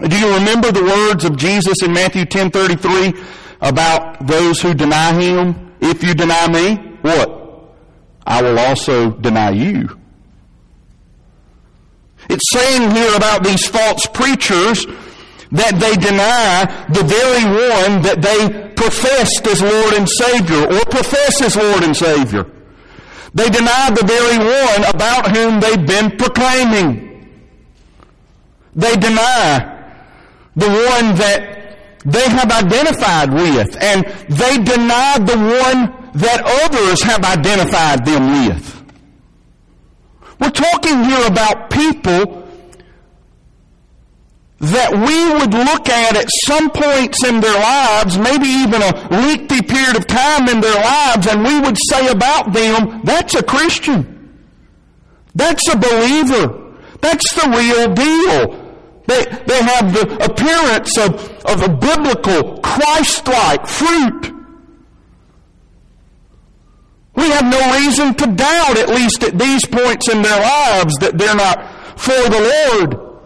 Do 0.00 0.16
you 0.16 0.32
remember 0.34 0.70
the 0.70 0.84
words 0.84 1.24
of 1.24 1.36
Jesus 1.36 1.82
in 1.82 1.92
Matthew 1.92 2.24
10:33 2.24 3.12
about 3.60 4.24
those 4.26 4.60
who 4.60 4.72
deny 4.72 5.12
him? 5.12 5.72
If 5.80 6.04
you 6.04 6.14
deny 6.14 6.46
me, 6.48 6.76
what? 7.02 7.39
I 8.26 8.42
will 8.42 8.58
also 8.58 9.10
deny 9.10 9.50
you. 9.50 9.98
It's 12.28 12.50
saying 12.52 12.90
here 12.92 13.14
about 13.16 13.42
these 13.42 13.66
false 13.66 14.06
preachers 14.06 14.86
that 15.52 15.74
they 15.80 15.96
deny 15.96 16.64
the 16.88 17.02
very 17.02 17.44
one 17.44 18.02
that 18.02 18.22
they 18.22 18.70
professed 18.74 19.46
as 19.46 19.60
Lord 19.60 19.94
and 19.94 20.08
Savior 20.08 20.62
or 20.64 20.84
profess 20.86 21.42
as 21.42 21.56
Lord 21.56 21.82
and 21.82 21.96
Savior. 21.96 22.46
They 23.34 23.48
deny 23.48 23.90
the 23.90 24.06
very 24.06 24.38
one 24.38 24.94
about 24.94 25.36
whom 25.36 25.60
they've 25.60 25.86
been 25.86 26.16
proclaiming. 26.16 27.28
They 28.74 28.94
deny 28.96 29.76
the 30.54 30.68
one 30.68 31.14
that 31.16 31.78
they 32.04 32.28
have 32.28 32.50
identified 32.50 33.32
with 33.32 33.76
and 33.82 34.04
they 34.28 34.56
deny 34.58 35.18
the 35.18 35.36
one 35.36 35.99
that 36.14 36.42
others 36.64 37.02
have 37.02 37.24
identified 37.24 38.04
them 38.04 38.48
with. 38.48 38.76
We're 40.40 40.50
talking 40.50 41.04
here 41.04 41.26
about 41.26 41.70
people 41.70 42.40
that 44.60 44.92
we 44.92 45.32
would 45.34 45.54
look 45.54 45.88
at 45.88 46.16
at 46.16 46.28
some 46.46 46.70
points 46.70 47.24
in 47.24 47.40
their 47.40 47.58
lives, 47.58 48.18
maybe 48.18 48.46
even 48.46 48.82
a 48.82 49.08
lengthy 49.10 49.62
period 49.62 49.96
of 49.96 50.06
time 50.06 50.48
in 50.48 50.60
their 50.60 50.74
lives, 50.74 51.26
and 51.26 51.42
we 51.42 51.60
would 51.60 51.78
say 51.88 52.08
about 52.08 52.52
them, 52.52 53.00
that's 53.04 53.34
a 53.34 53.42
Christian. 53.42 54.38
That's 55.34 55.66
a 55.68 55.76
believer. 55.76 56.76
That's 57.00 57.32
the 57.34 57.48
real 57.48 57.94
deal. 57.94 58.70
They, 59.06 59.24
they 59.46 59.62
have 59.62 59.92
the 59.94 60.24
appearance 60.24 60.98
of, 60.98 61.14
of 61.46 61.62
a 61.62 61.68
biblical, 61.68 62.60
Christ-like 62.60 63.66
fruit. 63.66 64.39
We 67.20 67.28
have 67.30 67.44
no 67.44 67.78
reason 67.78 68.14
to 68.14 68.26
doubt, 68.28 68.78
at 68.78 68.88
least 68.88 69.22
at 69.24 69.38
these 69.38 69.66
points 69.66 70.08
in 70.08 70.22
their 70.22 70.40
lives, 70.40 70.96
that 71.00 71.18
they're 71.18 71.34
not 71.34 72.00
for 72.00 72.22
the 72.30 72.70
Lord, 72.72 73.20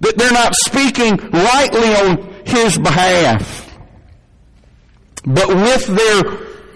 that 0.00 0.18
they're 0.18 0.32
not 0.32 0.54
speaking 0.56 1.16
rightly 1.30 1.94
on 1.94 2.34
His 2.44 2.76
behalf. 2.76 3.72
But 5.24 5.48
with 5.48 5.86
their 5.86 6.22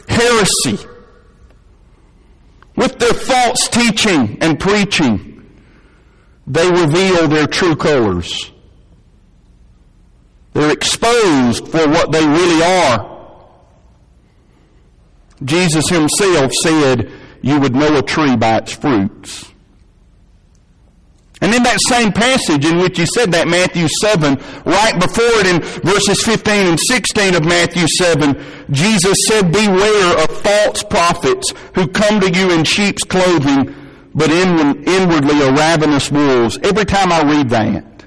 heresy, 0.09 0.87
with 2.77 2.99
their 3.01 3.15
false 3.15 3.67
teaching 3.67 4.39
and 4.41 4.61
preaching, 4.61 5.45
they 6.47 6.71
reveal 6.71 7.27
their 7.27 7.49
true 7.49 7.75
colors. 7.75 8.53
They're 10.53 10.73
exposed 10.73 11.67
for 11.67 11.89
what 11.89 12.13
they 12.13 12.25
really 12.25 12.63
are. 12.63 13.18
Jesus 15.45 15.89
himself 15.89 16.53
said, 16.63 17.11
you 17.43 17.59
would 17.61 17.75
know 17.75 17.97
a 17.97 18.03
tree 18.03 18.37
by 18.37 18.59
its 18.59 18.73
fruits. 18.73 19.53
And 21.41 21.55
in 21.55 21.63
that 21.63 21.79
same 21.87 22.11
passage 22.11 22.65
in 22.65 22.79
which 22.79 22.99
he 22.99 23.07
said 23.07 23.31
that, 23.31 23.47
Matthew 23.47 23.87
7, 24.01 24.35
right 24.65 24.99
before 24.99 25.39
it 25.39 25.47
in 25.47 25.63
verses 25.83 26.21
15 26.25 26.67
and 26.67 26.81
16 26.81 27.37
of 27.37 27.45
Matthew 27.45 27.87
7, 27.87 28.45
Jesus 28.73 29.17
said, 29.29 29.53
Beware 29.53 30.19
of 30.25 30.43
false 30.43 30.83
prophets 30.83 31.55
who 31.75 31.87
come 31.87 32.21
to 32.21 32.31
you 32.33 32.51
in 32.51 32.65
sheep's 32.65 33.05
clothing, 33.05 33.73
but 34.17 34.31
inwardly 34.33 35.43
are 35.45 35.55
ravenous 35.55 36.11
wolves. 36.11 36.59
Every 36.65 36.85
time 36.85 37.13
I 37.13 37.23
read 37.23 37.51
that, 37.51 38.05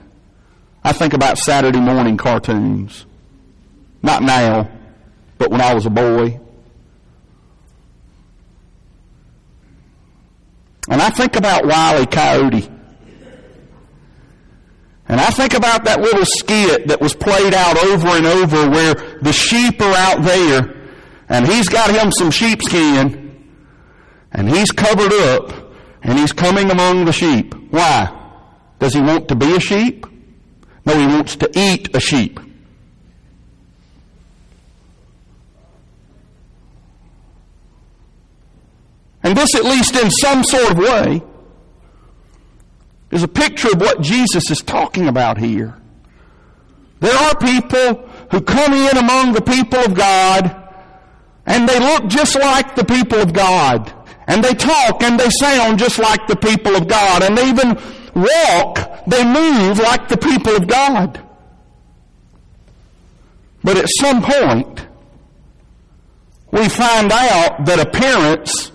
I 0.84 0.92
think 0.92 1.14
about 1.14 1.38
Saturday 1.38 1.80
morning 1.80 2.18
cartoons. 2.18 3.06
Not 4.04 4.24
now, 4.24 4.70
but 5.38 5.52
when 5.52 5.62
I 5.62 5.74
was 5.74 5.86
a 5.86 5.90
boy. 5.90 6.38
And 10.90 11.02
I 11.02 11.10
think 11.10 11.36
about 11.36 11.66
Wiley 11.66 12.06
Coyote. 12.06 12.70
And 15.08 15.20
I 15.20 15.30
think 15.30 15.54
about 15.54 15.84
that 15.86 16.00
little 16.00 16.26
skit 16.26 16.88
that 16.88 17.02
was 17.02 17.14
played 17.14 17.54
out 17.54 17.78
over 17.84 18.08
and 18.08 18.26
over 18.26 18.70
where 18.70 18.94
the 19.22 19.34
sheep 19.34 19.82
are 19.82 19.94
out 19.94 20.24
there 20.24 20.74
and 21.28 21.46
he's 21.46 21.68
got 21.68 21.90
him 21.92 22.12
some 22.12 22.32
sheepskin 22.32 23.46
and 24.32 24.50
he's 24.50 24.72
covered 24.72 25.14
up 25.14 25.74
and 26.02 26.18
he's 26.18 26.32
coming 26.32 26.72
among 26.72 27.06
the 27.06 27.12
sheep. 27.12 27.54
Why? 27.72 28.18
Does 28.80 28.94
he 28.94 29.02
want 29.02 29.28
to 29.28 29.36
be 29.36 29.54
a 29.56 29.60
sheep? 29.60 30.06
No, 30.86 30.98
he 30.98 31.06
wants 31.08 31.36
to 31.38 31.52
eat 31.54 31.94
a 31.94 32.00
sheep. 32.00 32.40
And 39.24 39.38
this, 39.38 39.56
at 39.56 39.64
least 39.64 39.96
in 39.96 40.10
some 40.10 40.44
sort 40.44 40.72
of 40.72 40.78
way, 40.78 41.22
is 43.12 43.24
a 43.24 43.28
picture 43.28 43.70
of 43.72 43.82
what 43.82 44.02
Jesus 44.02 44.50
is 44.50 44.62
talking 44.62 45.08
about 45.08 45.38
here. 45.38 45.78
There 47.02 47.16
are 47.16 47.36
people 47.38 48.08
who 48.32 48.42
come 48.42 48.74
in 48.74 48.98
among 48.98 49.34
the 49.34 49.42
people 49.42 49.80
of 49.80 49.94
God 49.94 50.62
and 51.46 51.68
they 51.68 51.80
look 51.80 52.08
just 52.08 52.40
like 52.40 52.76
the 52.76 52.86
people 52.86 53.20
of 53.20 53.34
God. 53.34 53.94
And 54.28 54.44
they 54.44 54.54
talk 54.54 55.02
and 55.04 55.20
they 55.20 55.30
sound 55.30 55.80
just 55.80 56.00
like 56.00 56.28
the 56.28 56.36
people 56.36 56.76
of 56.76 56.88
God. 56.88 57.24
And 57.24 57.38
they 57.38 57.50
even 57.50 57.78
walk, 58.16 59.06
they 59.08 59.24
move 59.24 59.80
like 59.80 60.08
the 60.08 60.18
people 60.18 60.56
of 60.56 60.68
God. 60.68 61.20
But 63.64 63.78
at 63.78 63.88
some 64.00 64.22
point, 64.22 64.88
we 66.52 66.70
find 66.70 67.12
out 67.12 67.66
that 67.66 67.80
appearance 67.80 68.71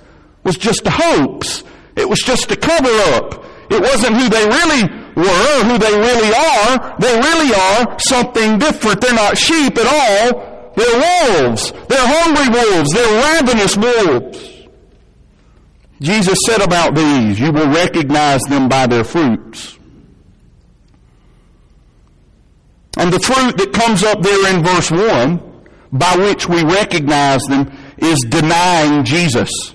was 0.47 0.57
just 0.57 0.87
a 0.87 0.91
hoax. 0.91 1.65
It 1.97 2.09
was 2.09 2.21
just 2.21 2.51
a 2.51 2.57
cover 2.57 2.95
up. 3.15 3.45
It 3.69 3.83
wasn't 3.83 4.17
who 4.17 4.29
they 4.29 4.47
really 4.47 4.83
were, 5.17 5.65
who 5.65 5.77
they 5.77 5.99
really 5.99 6.33
are. 6.33 6.97
They 7.01 7.19
really 7.19 7.53
are 7.53 7.99
something 7.99 8.59
different. 8.59 9.01
They're 9.01 9.13
not 9.13 9.37
sheep 9.37 9.77
at 9.77 9.87
all. 9.87 10.73
They're 10.77 11.43
wolves. 11.43 11.73
They're 11.89 12.07
hungry 12.07 12.49
wolves. 12.49 12.93
They're 12.93 13.35
ravenous 13.35 13.77
wolves. 13.77 14.53
Jesus 16.01 16.39
said 16.47 16.61
about 16.61 16.95
these, 16.95 17.41
you 17.41 17.51
will 17.51 17.69
recognize 17.69 18.43
them 18.43 18.69
by 18.69 18.87
their 18.87 19.03
fruits. 19.05 19.79
And 22.99 23.13
the 23.13 23.21
fruit 23.21 23.57
that 23.57 23.73
comes 23.73 24.05
up 24.05 24.23
there 24.23 24.55
in 24.55 24.63
verse 24.63 24.91
1, 24.91 25.43
by 25.93 26.17
which 26.17 26.49
we 26.49 26.63
recognize 26.63 27.43
them, 27.45 27.73
is 27.99 28.21
denying 28.21 29.05
Jesus. 29.05 29.75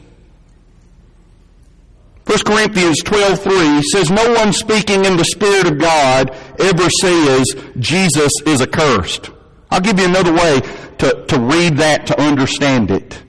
1 2.26 2.38
Corinthians 2.46 3.02
12:3 3.04 3.82
says, 3.84 4.12
No 4.12 4.34
one 4.34 4.54
speaking 4.54 5.06
in 5.06 5.18
the 5.18 5.26
Spirit 5.26 5.68
of 5.68 5.80
God 5.80 6.32
ever 6.60 6.90
says 6.90 7.56
Jesus 7.80 8.32
is 8.46 8.62
accursed. 8.62 9.32
I'll 9.70 9.82
give 9.82 10.00
you 10.00 10.06
another 10.06 10.34
way 10.34 10.62
to, 11.00 11.26
to 11.26 11.40
read 11.40 11.78
that 11.78 12.06
to 12.08 12.22
understand 12.22 12.92
it. 12.92 13.24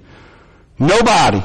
Nobody 0.79 1.43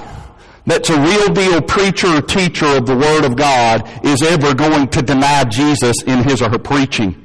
that's 0.67 0.89
a 0.89 0.99
real 0.99 1.29
deal 1.33 1.61
preacher 1.61 2.17
or 2.17 2.21
teacher 2.21 2.65
of 2.65 2.85
the 2.85 2.95
Word 2.95 3.23
of 3.23 3.37
God 3.37 3.89
is 4.05 4.21
ever 4.21 4.53
going 4.53 4.89
to 4.89 5.01
deny 5.01 5.45
Jesus 5.45 6.03
in 6.03 6.23
his 6.23 6.41
or 6.41 6.49
her 6.49 6.59
preaching. 6.59 7.23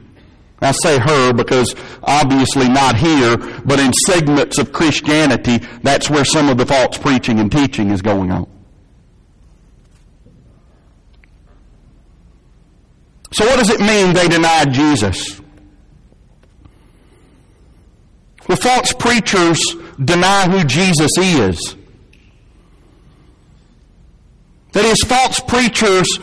I 0.60 0.70
say 0.70 1.00
her 1.00 1.32
because 1.32 1.74
obviously 2.04 2.68
not 2.68 2.96
here, 2.96 3.36
but 3.64 3.80
in 3.80 3.92
segments 4.06 4.58
of 4.58 4.72
Christianity, 4.72 5.58
that's 5.82 6.08
where 6.08 6.24
some 6.24 6.48
of 6.48 6.56
the 6.56 6.64
false 6.64 6.96
preaching 6.98 7.40
and 7.40 7.50
teaching 7.50 7.90
is 7.90 8.00
going 8.00 8.30
on. 8.30 8.48
So 13.32 13.46
what 13.46 13.58
does 13.58 13.70
it 13.70 13.80
mean 13.80 14.12
they 14.12 14.28
denied 14.28 14.72
Jesus? 14.72 15.40
Well, 18.46 18.58
false 18.58 18.92
preachers 18.92 19.60
deny 20.04 20.48
who 20.50 20.64
Jesus 20.64 21.10
is. 21.16 21.76
That 24.72 24.84
is, 24.84 25.00
false 25.02 25.40
preachers 25.40 26.18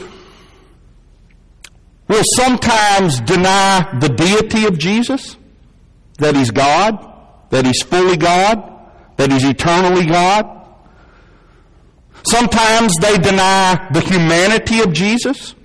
will 2.07 2.23
sometimes 2.35 3.21
deny 3.21 3.97
the 3.99 4.09
deity 4.09 4.65
of 4.65 4.77
Jesus, 4.77 5.37
that 6.17 6.35
He's 6.35 6.51
God, 6.51 7.13
that 7.51 7.65
He's 7.65 7.81
fully 7.81 8.17
God, 8.17 8.71
that 9.17 9.31
He's 9.31 9.45
eternally 9.45 10.05
God. 10.05 10.57
Sometimes 12.23 12.95
they 12.97 13.17
deny 13.17 13.87
the 13.93 14.01
humanity 14.01 14.81
of 14.81 14.93
Jesus. 14.93 15.55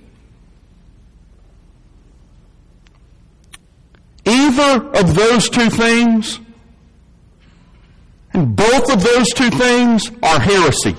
Either 4.25 4.87
of 4.97 5.15
those 5.15 5.49
two 5.49 5.69
things, 5.69 6.39
and 8.33 8.55
both 8.55 8.91
of 8.91 9.03
those 9.03 9.29
two 9.29 9.49
things 9.49 10.11
are 10.21 10.39
heresy. 10.39 10.95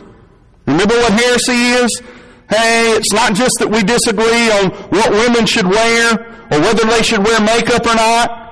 Remember 0.66 0.94
what 0.94 1.12
heresy 1.12 1.52
is? 1.52 2.02
Hey, 2.48 2.92
it's 2.92 3.12
not 3.12 3.34
just 3.34 3.54
that 3.58 3.68
we 3.68 3.82
disagree 3.82 4.50
on 4.50 4.70
what 4.90 5.10
women 5.10 5.46
should 5.46 5.66
wear 5.66 6.14
or 6.50 6.60
whether 6.60 6.86
they 6.86 7.02
should 7.02 7.24
wear 7.24 7.40
makeup 7.40 7.84
or 7.84 7.94
not. 7.94 8.46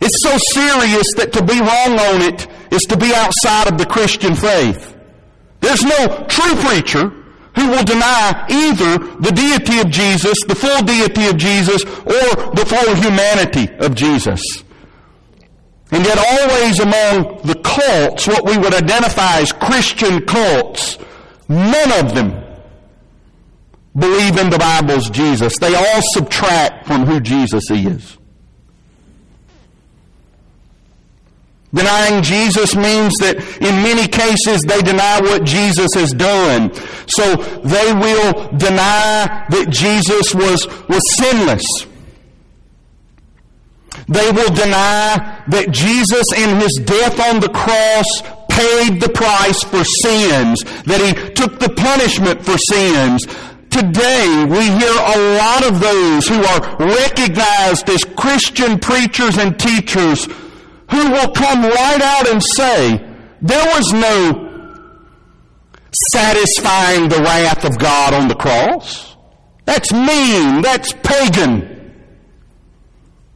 It's 0.00 0.22
so 0.22 0.36
serious 0.52 1.06
that 1.16 1.32
to 1.32 1.42
be 1.42 1.58
wrong 1.58 1.98
on 1.98 2.22
it 2.22 2.46
is 2.70 2.82
to 2.82 2.96
be 2.96 3.12
outside 3.14 3.72
of 3.72 3.78
the 3.78 3.86
Christian 3.86 4.34
faith. 4.34 4.96
There's 5.60 5.82
no 5.82 6.24
true 6.28 6.54
preacher 6.56 7.12
who 7.58 7.68
will 7.70 7.84
deny 7.84 8.46
either 8.48 8.98
the 9.20 9.32
deity 9.32 9.80
of 9.80 9.90
Jesus, 9.90 10.36
the 10.46 10.54
full 10.54 10.82
deity 10.82 11.26
of 11.26 11.36
Jesus, 11.36 11.82
or 11.84 12.54
the 12.54 12.64
full 12.66 12.94
humanity 12.94 13.68
of 13.78 13.94
Jesus. 13.94 14.42
And 15.90 16.04
yet 16.04 16.18
always 16.18 16.80
among 16.80 17.42
the 17.42 17.58
cults, 17.64 18.26
what 18.26 18.44
we 18.44 18.58
would 18.58 18.74
identify 18.74 19.40
as 19.40 19.52
Christian 19.52 20.24
cults, 20.26 20.98
none 21.48 22.04
of 22.04 22.14
them 22.14 22.44
believe 23.96 24.36
in 24.36 24.50
the 24.50 24.58
Bible's 24.58 25.08
Jesus. 25.08 25.58
They 25.58 25.74
all 25.74 26.02
subtract 26.12 26.86
from 26.86 27.06
who 27.06 27.20
Jesus 27.20 27.70
is. 27.70 28.17
Denying 31.72 32.22
Jesus 32.22 32.74
means 32.74 33.12
that 33.20 33.36
in 33.60 33.82
many 33.82 34.08
cases 34.08 34.62
they 34.66 34.80
deny 34.80 35.20
what 35.20 35.44
Jesus 35.44 35.92
has 35.94 36.12
done. 36.12 36.72
So 37.08 37.36
they 37.36 37.92
will 37.92 38.56
deny 38.56 39.44
that 39.50 39.66
Jesus 39.68 40.34
was, 40.34 40.66
was 40.88 41.02
sinless. 41.16 41.64
They 44.08 44.32
will 44.32 44.54
deny 44.54 45.44
that 45.48 45.70
Jesus 45.70 46.24
in 46.32 46.56
his 46.56 46.80
death 46.84 47.20
on 47.20 47.40
the 47.40 47.50
cross 47.50 48.06
paid 48.48 49.00
the 49.02 49.10
price 49.10 49.62
for 49.62 49.84
sins, 49.84 50.64
that 50.84 51.04
he 51.04 51.12
took 51.34 51.60
the 51.60 51.68
punishment 51.68 52.42
for 52.42 52.56
sins. 52.56 53.26
Today, 53.68 54.46
we 54.48 54.64
hear 54.64 54.96
a 54.96 55.36
lot 55.36 55.68
of 55.68 55.80
those 55.80 56.26
who 56.26 56.40
are 56.42 56.76
recognized 56.80 57.90
as 57.90 58.02
Christian 58.16 58.78
preachers 58.80 59.36
and 59.36 59.60
teachers 59.60 60.26
who 60.90 61.10
will 61.10 61.32
come 61.32 61.62
right 61.62 62.00
out 62.00 62.28
and 62.28 62.42
say, 62.42 63.04
there 63.42 63.66
was 63.66 63.92
no 63.92 64.48
satisfying 66.12 67.08
the 67.08 67.20
wrath 67.22 67.64
of 67.64 67.78
God 67.78 68.14
on 68.14 68.28
the 68.28 68.34
cross. 68.34 69.16
That's 69.64 69.92
mean. 69.92 70.62
That's 70.62 70.92
pagan. 71.02 71.76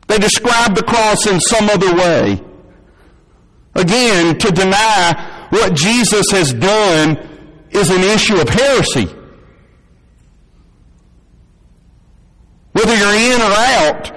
They 0.09 0.19
describe 0.19 0.75
the 0.75 0.83
cross 0.83 1.27
in 1.27 1.41
some 1.41 1.69
other 1.69 1.95
way. 1.95 2.43
Again, 3.75 4.39
to 4.39 4.51
deny 4.51 5.47
what 5.51 5.75
Jesus 5.75 6.31
has 6.31 6.53
done 6.53 7.29
is 7.71 7.91
an 7.91 8.03
issue 8.03 8.37
of 8.41 8.49
heresy. 8.49 9.09
Whether 12.73 12.97
you're 12.97 13.35
in 13.35 13.41
or 13.41 13.53
out 13.53 14.17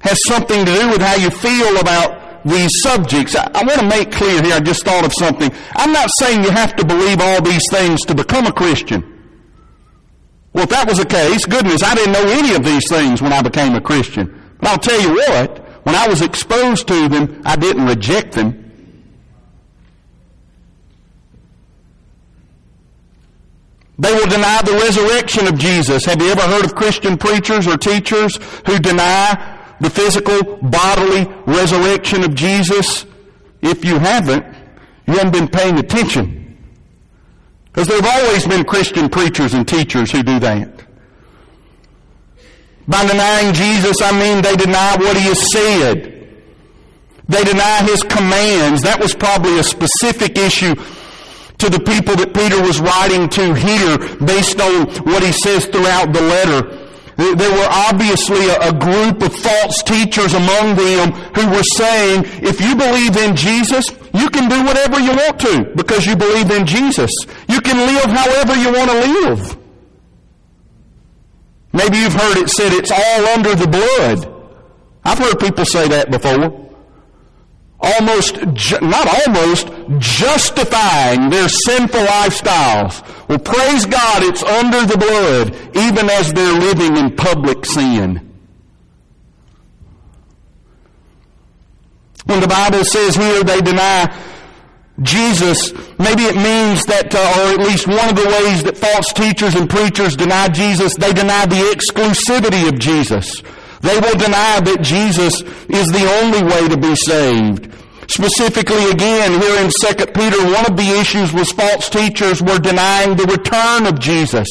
has 0.00 0.18
something 0.26 0.64
to 0.64 0.74
do 0.74 0.88
with 0.88 1.00
how 1.00 1.16
you 1.16 1.30
feel 1.30 1.76
about 1.78 2.19
these 2.44 2.70
subjects. 2.82 3.34
I, 3.36 3.50
I 3.54 3.64
want 3.64 3.80
to 3.80 3.86
make 3.86 4.12
clear 4.12 4.42
here, 4.42 4.54
I 4.54 4.60
just 4.60 4.84
thought 4.84 5.04
of 5.04 5.12
something. 5.12 5.50
I'm 5.74 5.92
not 5.92 6.10
saying 6.18 6.44
you 6.44 6.50
have 6.50 6.76
to 6.76 6.84
believe 6.84 7.20
all 7.20 7.42
these 7.42 7.62
things 7.70 8.04
to 8.06 8.14
become 8.14 8.46
a 8.46 8.52
Christian. 8.52 9.18
Well, 10.52 10.64
if 10.64 10.70
that 10.70 10.88
was 10.88 10.98
the 10.98 11.06
case, 11.06 11.46
goodness, 11.46 11.82
I 11.82 11.94
didn't 11.94 12.12
know 12.12 12.26
any 12.26 12.54
of 12.54 12.64
these 12.64 12.88
things 12.88 13.22
when 13.22 13.32
I 13.32 13.42
became 13.42 13.74
a 13.74 13.80
Christian. 13.80 14.36
But 14.58 14.68
I'll 14.68 14.78
tell 14.78 15.00
you 15.00 15.14
what, 15.14 15.58
when 15.84 15.94
I 15.94 16.08
was 16.08 16.22
exposed 16.22 16.88
to 16.88 17.08
them, 17.08 17.40
I 17.44 17.56
didn't 17.56 17.86
reject 17.86 18.32
them. 18.32 18.70
They 23.98 24.14
will 24.14 24.26
deny 24.26 24.62
the 24.62 24.72
resurrection 24.72 25.46
of 25.46 25.58
Jesus. 25.58 26.06
Have 26.06 26.22
you 26.22 26.30
ever 26.30 26.40
heard 26.40 26.64
of 26.64 26.74
Christian 26.74 27.18
preachers 27.18 27.66
or 27.66 27.76
teachers 27.76 28.38
who 28.66 28.78
deny 28.78 29.59
the 29.80 29.90
physical, 29.90 30.56
bodily 30.56 31.26
resurrection 31.46 32.24
of 32.24 32.34
Jesus? 32.34 33.06
If 33.62 33.84
you 33.84 33.98
haven't, 33.98 34.44
you 35.06 35.14
haven't 35.14 35.32
been 35.32 35.48
paying 35.48 35.78
attention. 35.78 36.58
Because 37.64 37.88
there 37.88 38.00
have 38.00 38.24
always 38.24 38.46
been 38.46 38.64
Christian 38.64 39.08
preachers 39.08 39.54
and 39.54 39.66
teachers 39.66 40.10
who 40.10 40.22
do 40.22 40.38
that. 40.40 40.84
By 42.88 43.06
denying 43.06 43.54
Jesus, 43.54 44.02
I 44.02 44.10
mean 44.18 44.42
they 44.42 44.56
deny 44.56 44.96
what 44.96 45.16
he 45.16 45.24
has 45.24 45.52
said. 45.52 46.28
They 47.28 47.44
deny 47.44 47.84
his 47.84 48.02
commands. 48.02 48.82
That 48.82 48.98
was 49.00 49.14
probably 49.14 49.60
a 49.60 49.62
specific 49.62 50.36
issue 50.36 50.74
to 51.58 51.70
the 51.70 51.78
people 51.78 52.16
that 52.16 52.34
Peter 52.34 52.60
was 52.60 52.80
writing 52.80 53.28
to 53.28 53.54
here 53.54 53.98
based 54.18 54.60
on 54.60 54.88
what 55.04 55.22
he 55.22 55.30
says 55.30 55.66
throughout 55.66 56.12
the 56.12 56.20
letter. 56.20 56.79
There 57.20 57.52
were 57.52 57.68
obviously 57.68 58.48
a, 58.48 58.72
group 58.72 59.22
of 59.22 59.34
false 59.34 59.82
teachers 59.82 60.32
among 60.32 60.76
them 60.76 61.12
who 61.36 61.50
were 61.50 61.62
saying, 61.76 62.22
if 62.42 62.62
you 62.62 62.74
believe 62.74 63.14
in 63.14 63.36
Jesus, 63.36 63.90
you 64.14 64.30
can 64.30 64.48
do 64.48 64.64
whatever 64.64 64.98
you 64.98 65.10
want 65.10 65.38
to 65.40 65.70
because 65.76 66.06
you 66.06 66.16
believe 66.16 66.50
in 66.50 66.64
Jesus. 66.64 67.10
You 67.46 67.60
can 67.60 67.76
live 67.76 68.06
however 68.06 68.56
you 68.56 68.72
want 68.72 68.90
to 68.90 68.96
live. 68.96 69.58
Maybe 71.74 71.98
you've 71.98 72.14
heard 72.14 72.38
it 72.38 72.48
said 72.48 72.72
it's 72.72 72.90
all 72.90 73.26
under 73.36 73.54
the 73.54 73.68
blood. 73.68 74.26
I've 75.04 75.18
heard 75.18 75.38
people 75.38 75.66
say 75.66 75.88
that 75.88 76.10
before. 76.10 76.69
Almost, 77.82 78.36
not 78.82 79.26
almost, 79.26 79.68
justifying 79.98 81.30
their 81.30 81.48
sinful 81.48 82.00
lifestyles. 82.00 83.02
Well, 83.26 83.38
praise 83.38 83.86
God, 83.86 84.22
it's 84.22 84.42
under 84.42 84.84
the 84.84 84.98
blood, 84.98 85.76
even 85.76 86.10
as 86.10 86.32
they're 86.32 86.58
living 86.58 86.98
in 86.98 87.16
public 87.16 87.64
sin. 87.64 88.30
When 92.26 92.40
the 92.40 92.48
Bible 92.48 92.84
says 92.84 93.16
here 93.16 93.42
they 93.42 93.60
deny 93.60 94.14
Jesus, 95.02 95.72
maybe 95.98 96.24
it 96.24 96.36
means 96.36 96.84
that, 96.84 97.14
uh, 97.14 97.18
or 97.18 97.54
at 97.54 97.66
least 97.66 97.88
one 97.88 98.10
of 98.10 98.16
the 98.16 98.26
ways 98.26 98.62
that 98.64 98.76
false 98.76 99.12
teachers 99.14 99.54
and 99.54 99.68
preachers 99.68 100.14
deny 100.14 100.48
Jesus, 100.48 100.94
they 100.94 101.12
deny 101.12 101.46
the 101.46 101.74
exclusivity 101.74 102.68
of 102.68 102.78
Jesus. 102.78 103.42
They 103.80 103.98
will 103.98 104.16
deny 104.16 104.60
that 104.60 104.82
Jesus 104.82 105.40
is 105.68 105.86
the 105.88 106.06
only 106.20 106.42
way 106.42 106.68
to 106.68 106.76
be 106.76 106.94
saved. 106.94 107.72
Specifically 108.08 108.90
again, 108.90 109.40
here 109.40 109.56
in 109.62 109.70
2 109.70 110.06
Peter, 110.12 110.42
one 110.52 110.66
of 110.66 110.76
the 110.76 110.98
issues 111.00 111.32
was 111.32 111.52
false 111.52 111.88
teachers 111.88 112.42
were 112.42 112.58
denying 112.58 113.16
the 113.16 113.24
return 113.24 113.86
of 113.86 114.00
Jesus. 114.00 114.48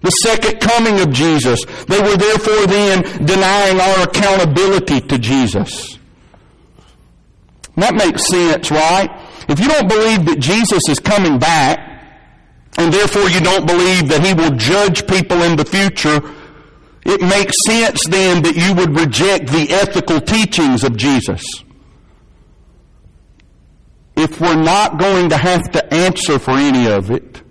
The 0.00 0.10
second 0.10 0.60
coming 0.60 1.00
of 1.00 1.12
Jesus. 1.12 1.64
They 1.86 2.00
were 2.00 2.16
therefore 2.16 2.66
then 2.66 3.02
denying 3.24 3.80
our 3.80 4.02
accountability 4.02 5.02
to 5.02 5.18
Jesus. 5.18 5.98
That 7.76 7.94
makes 7.94 8.26
sense, 8.26 8.70
right? 8.70 9.10
If 9.48 9.60
you 9.60 9.68
don't 9.68 9.88
believe 9.88 10.24
that 10.26 10.38
Jesus 10.38 10.82
is 10.88 10.98
coming 10.98 11.38
back, 11.38 11.78
and 12.78 12.92
therefore 12.92 13.28
you 13.28 13.40
don't 13.40 13.66
believe 13.66 14.08
that 14.08 14.24
he 14.24 14.34
will 14.34 14.50
judge 14.56 15.06
people 15.06 15.42
in 15.42 15.56
the 15.56 15.64
future, 15.64 16.20
it 17.04 17.20
makes 17.20 17.54
sense 17.66 18.06
then 18.08 18.42
that 18.42 18.56
you 18.56 18.74
would 18.74 18.98
reject 18.98 19.48
the 19.48 19.70
ethical 19.70 20.20
teachings 20.20 20.84
of 20.84 20.96
Jesus. 20.96 21.42
If 24.16 24.40
we're 24.40 24.54
not 24.54 24.98
going 24.98 25.28
to 25.30 25.36
have 25.36 25.70
to 25.72 25.94
answer 25.94 26.38
for 26.38 26.52
any 26.52 26.86
of 26.86 27.10
it, 27.10 27.42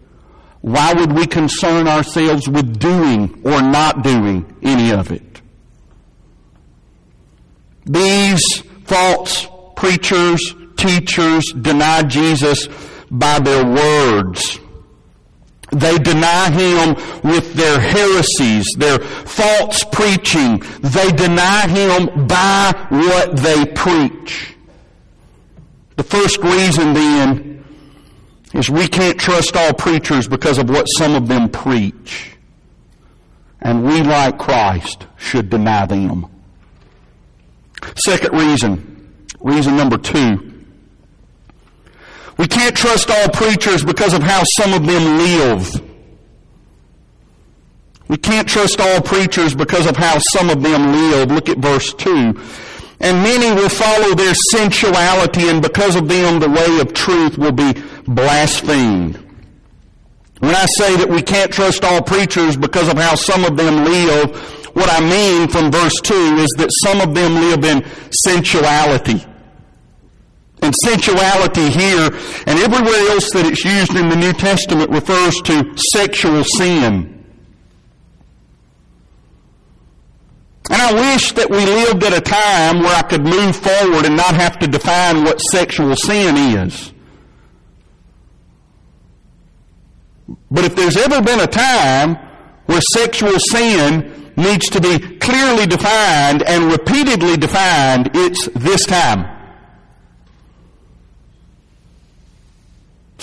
why 0.62 0.93
would 0.93 1.12
we 1.12 1.28
concern 1.28 1.88
ourselves 1.88 2.47
with 2.47 2.80
doing 2.80 3.41
or 3.43 3.62
not 3.62 4.01
doing 4.01 4.58
any 4.64 4.91
of 4.91 5.12
it? 5.12 5.41
These 7.86 8.62
false 8.86 9.45
preachers, 9.76 10.56
teachers 10.78 11.51
deny 11.51 12.04
Jesus 12.04 12.70
by 13.12 13.39
their 13.39 13.66
words. 13.66 14.58
They 15.74 15.98
deny 15.98 16.52
him 16.52 16.96
with 17.24 17.54
their 17.54 17.80
heresies, 17.80 18.66
their 18.78 19.00
false 19.00 19.84
preaching. 19.92 20.60
They 20.82 21.12
deny 21.12 21.68
him 21.68 22.28
by 22.28 22.88
what 22.90 23.38
they 23.38 23.66
preach. 23.66 24.56
The 25.96 26.04
first 26.04 26.38
reason 26.40 26.94
then 26.94 27.66
is 28.54 28.70
we 28.70 28.88
can't 28.88 29.20
trust 29.20 29.56
all 29.56 29.74
preachers 29.74 30.28
because 30.28 30.58
of 30.58 30.70
what 30.70 30.86
some 30.86 31.16
of 31.16 31.28
them 31.28 31.50
preach. 31.50 32.38
And 33.62 33.86
we, 33.86 34.02
like 34.04 34.38
Christ, 34.38 35.08
should 35.18 35.50
deny 35.50 35.86
them. 35.86 36.28
Second 37.96 38.38
reason, 38.38 39.14
reason 39.40 39.76
number 39.76 39.98
two, 39.98 40.53
we 42.38 42.48
can't 42.48 42.76
trust 42.76 43.10
all 43.10 43.30
preachers 43.30 43.84
because 43.84 44.14
of 44.14 44.24
how 44.24 44.44
some 44.58 44.74
of 44.74 44.86
them 44.86 45.18
live. 45.18 45.82
We 48.08 48.18
can't 48.18 48.48
trust 48.48 48.80
all 48.80 49.02
preachers 49.02 49.56
because 49.56 49.86
of 49.86 49.96
how 49.96 50.20
some 50.20 50.50
of 50.50 50.62
them 50.62 50.92
live. 50.92 51.32
Look 51.32 51.50
at 51.50 51.58
verse 51.58 51.94
2. 51.94 52.10
And 53.00 53.24
many 53.24 53.54
will 53.54 53.70
follow 53.70 54.16
their 54.16 54.34
sensuality, 54.52 55.50
and 55.50 55.62
because 55.62 55.96
of 55.96 56.08
them, 56.08 56.40
the 56.40 56.50
way 56.50 56.80
of 56.80 56.94
truth 56.94 57.38
will 57.38 57.52
be 57.52 57.74
blasphemed. 58.08 59.18
When 60.40 60.56
I 60.56 60.66
say 60.78 60.96
that 60.98 61.10
we 61.10 61.22
can't 61.22 61.52
trust 61.52 61.84
all 61.84 62.02
preachers 62.02 62.58
because 62.58 62.90
of 62.90 62.98
how 62.98 63.16
some 63.16 63.46
of 63.46 63.58
them 63.58 63.86
live, 63.86 64.36
what 64.76 64.90
I 64.92 65.00
mean 65.00 65.48
from 65.48 65.72
verse 65.72 65.94
2 66.04 66.14
is 66.14 66.50
that 66.58 66.70
some 66.84 67.00
of 67.02 67.16
them 67.16 67.36
live 67.36 67.64
in 67.64 67.86
sensuality. 68.26 69.26
And 70.64 70.74
sensuality 70.86 71.70
here 71.70 72.09
and 72.47 72.59
everywhere 72.59 73.09
else 73.11 73.30
that 73.32 73.45
it's 73.45 73.66
used 73.66 73.95
in 73.95 74.07
the 74.07 74.16
New 74.16 74.32
Testament 74.32 74.89
refers 74.91 75.36
to 75.43 75.74
sexual 75.91 76.43
sin. 76.45 77.14
And 80.70 80.82
I 80.82 80.93
wish 80.93 81.34
that 81.34 81.49
we 81.49 81.57
lived 81.57 82.03
at 82.05 82.14
a 82.14 82.22
time 82.22 82.80
where 82.80 82.95
I 82.95 83.01
could 83.01 83.24
move 83.26 83.57
forward 83.57 84.05
and 84.05 84.16
not 84.16 84.36
have 84.36 84.57
to 84.59 84.68
define 84.68 85.26
what 85.26 85.39
sexual 85.39 85.95
sin 85.97 86.38
is. 86.38 86.93
But 90.49 90.64
if 90.64 90.76
there's 90.76 90.95
ever 90.95 91.22
been 91.22 91.41
a 91.41 91.47
time 91.47 92.16
where 92.68 92.80
sexual 92.93 93.38
sin 93.51 94.32
needs 94.38 94.70
to 94.70 94.80
be 94.80 95.18
clearly 95.18 95.66
defined 95.66 96.41
and 96.43 96.72
repeatedly 96.72 97.36
defined, 97.36 98.11
it's 98.14 98.45
this 98.55 98.86
time. 98.86 99.33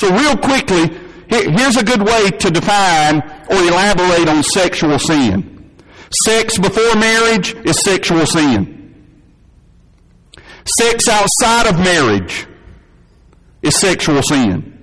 So 0.00 0.10
real 0.10 0.34
quickly, 0.34 0.98
here's 1.28 1.76
a 1.76 1.84
good 1.84 2.00
way 2.00 2.30
to 2.30 2.50
define 2.50 3.20
or 3.50 3.56
elaborate 3.56 4.30
on 4.30 4.42
sexual 4.42 4.98
sin. 4.98 5.74
Sex 6.24 6.56
before 6.56 6.94
marriage 6.96 7.54
is 7.66 7.78
sexual 7.82 8.24
sin. 8.24 8.94
Sex 10.64 11.06
outside 11.06 11.66
of 11.66 11.78
marriage 11.80 12.46
is 13.60 13.78
sexual 13.78 14.22
sin. 14.22 14.82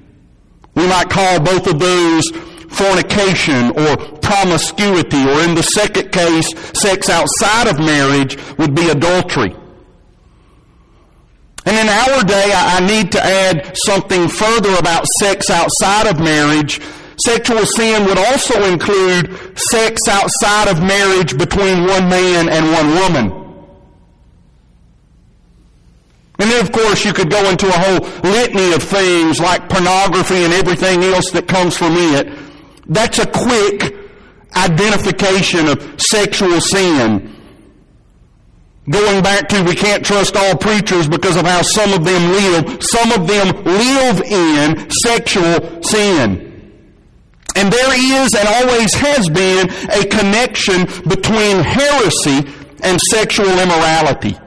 We 0.75 0.85
might 0.85 1.09
call 1.09 1.39
both 1.39 1.65
of 1.65 1.79
those 1.79 2.29
fornication 2.69 3.71
or 3.71 3.97
promiscuity, 4.19 5.23
or 5.23 5.41
in 5.41 5.55
the 5.55 5.63
second 5.63 6.11
case, 6.11 6.47
sex 6.79 7.09
outside 7.09 7.67
of 7.67 7.79
marriage 7.79 8.37
would 8.59 8.75
be 8.75 8.87
adultery. 8.89 9.55
And 11.67 11.75
in 11.75 11.89
our 11.89 12.23
day, 12.23 12.49
I 12.55 12.79
need 12.79 13.11
to 13.11 13.21
add 13.21 13.75
something 13.75 14.29
further 14.29 14.73
about 14.79 15.05
sex 15.19 15.49
outside 15.49 16.07
of 16.07 16.17
marriage. 16.17 16.79
Sexual 17.25 17.65
sin 17.65 18.05
would 18.05 18.17
also 18.17 18.63
include 18.71 19.37
sex 19.59 19.99
outside 20.07 20.69
of 20.69 20.81
marriage 20.81 21.37
between 21.37 21.85
one 21.85 22.07
man 22.07 22.47
and 22.47 22.71
one 22.71 22.89
woman. 22.95 23.47
And 26.39 26.49
then, 26.51 26.63
of 26.63 26.71
course, 26.71 27.03
you 27.03 27.11
could 27.11 27.29
go 27.29 27.49
into 27.49 27.67
a 27.67 27.77
whole 27.77 27.99
litany 28.31 28.71
of 28.71 28.81
things 28.83 29.41
like 29.41 29.67
pornography 29.67 30.45
and 30.45 30.53
everything 30.53 31.03
else 31.03 31.31
that 31.31 31.49
comes 31.49 31.75
from 31.75 31.97
it. 31.97 32.29
That's 32.85 33.19
a 33.19 33.25
quick 33.25 33.93
identification 34.55 35.67
of 35.67 35.99
sexual 35.99 36.61
sin. 36.61 37.36
Going 38.89 39.21
back 39.21 39.49
to 39.49 39.63
we 39.63 39.75
can't 39.75 40.05
trust 40.05 40.37
all 40.37 40.55
preachers 40.55 41.09
because 41.09 41.35
of 41.35 41.45
how 41.45 41.61
some 41.61 41.91
of 41.91 42.05
them 42.05 42.31
live. 42.31 42.81
Some 42.81 43.11
of 43.11 43.27
them 43.27 43.63
live 43.65 44.21
in 44.21 44.89
sexual 44.89 45.83
sin. 45.83 46.47
And 47.55 47.73
there 47.73 48.23
is 48.23 48.33
and 48.33 48.47
always 48.47 48.93
has 48.93 49.29
been 49.29 49.69
a 49.89 50.05
connection 50.05 50.85
between 51.07 51.59
heresy 51.59 52.47
and 52.81 53.01
sexual 53.01 53.49
immorality. 53.49 54.37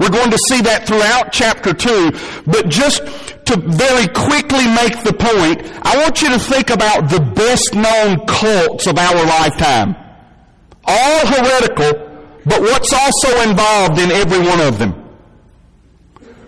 We're 0.00 0.10
going 0.10 0.30
to 0.30 0.38
see 0.48 0.62
that 0.62 0.86
throughout 0.86 1.32
chapter 1.32 1.74
2, 1.74 2.12
but 2.46 2.68
just 2.68 3.04
to 3.46 3.56
very 3.56 4.08
quickly 4.08 4.66
make 4.66 5.02
the 5.02 5.12
point, 5.12 5.62
I 5.82 5.98
want 5.98 6.22
you 6.22 6.30
to 6.30 6.38
think 6.38 6.70
about 6.70 7.10
the 7.10 7.20
best 7.20 7.74
known 7.74 8.24
cults 8.26 8.86
of 8.86 8.96
our 8.96 9.26
lifetime. 9.26 9.94
All 10.84 11.26
heretical, 11.26 12.07
but 12.48 12.60
what's 12.60 12.92
also 12.92 13.48
involved 13.48 13.98
in 13.98 14.10
every 14.10 14.38
one 14.38 14.60
of 14.60 14.78
them? 14.78 15.04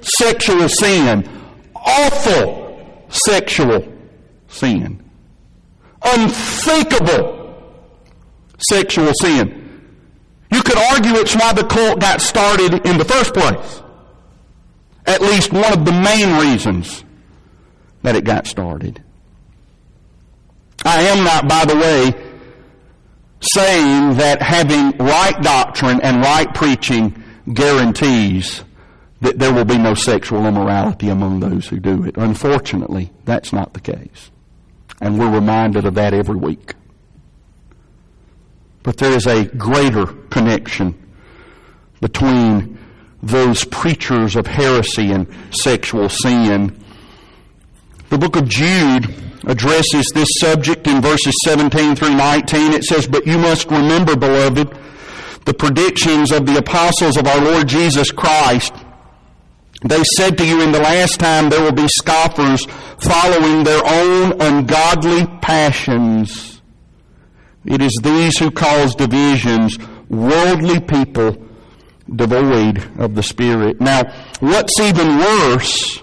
Sexual 0.01 0.69
sin. 0.69 1.29
Awful 1.75 3.07
sexual 3.09 3.87
sin. 4.49 5.03
Unthinkable 6.03 7.41
sexual 8.59 9.13
sin. 9.21 9.57
You 10.53 10.63
could 10.63 10.79
argue 10.79 11.15
it's 11.17 11.37
why 11.37 11.53
the 11.53 11.65
cult 11.65 12.01
got 12.01 12.21
started 12.21 12.87
in 12.87 12.99
the 12.99 13.05
first 13.05 13.35
place. 13.35 13.83
At 15.07 15.21
least 15.21 15.53
one 15.53 15.73
of 15.73 15.85
the 15.85 15.93
main 15.93 16.39
reasons 16.41 17.05
that 18.03 18.17
it 18.17 18.25
got 18.25 18.47
started. 18.47 19.03
I 20.85 21.03
am 21.03 21.25
not, 21.25 21.47
by 21.49 21.65
the 21.65 21.77
way, 21.77 22.30
saying 23.41 24.17
that 24.17 24.43
having 24.43 24.97
right 24.99 25.41
doctrine 25.43 26.01
and 26.03 26.23
right 26.23 26.53
preaching 26.55 27.23
guarantees 27.53 28.63
that 29.21 29.39
there 29.39 29.53
will 29.53 29.65
be 29.65 29.79
no 29.79 29.95
sexual 29.95 30.47
immorality 30.47 31.09
among 31.09 31.41
those 31.41 31.67
who 31.69 31.79
do 31.79 32.05
it. 32.05 32.17
Unfortunately, 32.17 33.13
that's 33.25 33.53
not 33.53 33.73
the 33.75 33.81
case. 33.81 34.31
And 35.01 35.19
we're 35.19 35.31
reminded 35.31 35.87
of 35.87 35.95
that 35.95 36.15
every 36.15 36.37
week. 36.37 36.75
But 38.83 38.97
there 38.97 39.13
is 39.13 39.27
a 39.27 39.45
greater 39.45 40.07
connection 40.07 40.95
between 42.01 42.79
those 43.23 43.65
preachers 43.65 44.37
of 44.37 44.47
heresy 44.47 45.13
and 45.13 45.27
sexual 45.51 46.09
sin. 46.09 46.83
The 48.09 48.19
book 48.19 48.37
of 48.37 48.49
Jude 48.49 49.15
addresses 49.47 50.11
this 50.15 50.29
subject 50.39 50.87
in 50.87 51.01
verses 51.01 51.35
17 51.45 51.97
through 51.97 52.15
19. 52.15 52.73
It 52.73 52.85
says, 52.85 53.07
But 53.07 53.27
you 53.27 53.39
must 53.39 53.71
remember, 53.71 54.17
beloved, 54.17 54.77
the 55.45 55.55
predictions 55.55 56.33
of 56.33 56.47
the 56.47 56.59
apostles 56.59 57.17
of 57.17 57.27
our 57.27 57.41
Lord 57.41 57.69
Jesus 57.69 58.11
Christ. 58.11 58.75
They 59.83 60.03
said 60.17 60.37
to 60.39 60.47
you 60.47 60.61
in 60.63 60.73
the 60.73 60.81
last 60.81 61.19
time 61.19 61.49
there 61.49 61.63
will 61.63 61.73
be 61.73 61.89
scoffers 61.89 62.67
following 62.99 63.65
their 63.65 63.83
own 63.85 64.41
ungodly 64.41 65.27
passions. 65.41 66.61
It 67.65 67.81
is 67.81 67.99
these 68.03 68.39
who 68.39 68.51
cause 68.51 68.95
divisions, 68.95 69.79
worldly 70.09 70.81
people 70.81 71.47
devoid 72.15 73.01
of 73.01 73.15
the 73.15 73.23
Spirit. 73.23 73.81
Now, 73.81 74.03
what's 74.41 74.79
even 74.81 75.19
worse 75.19 76.03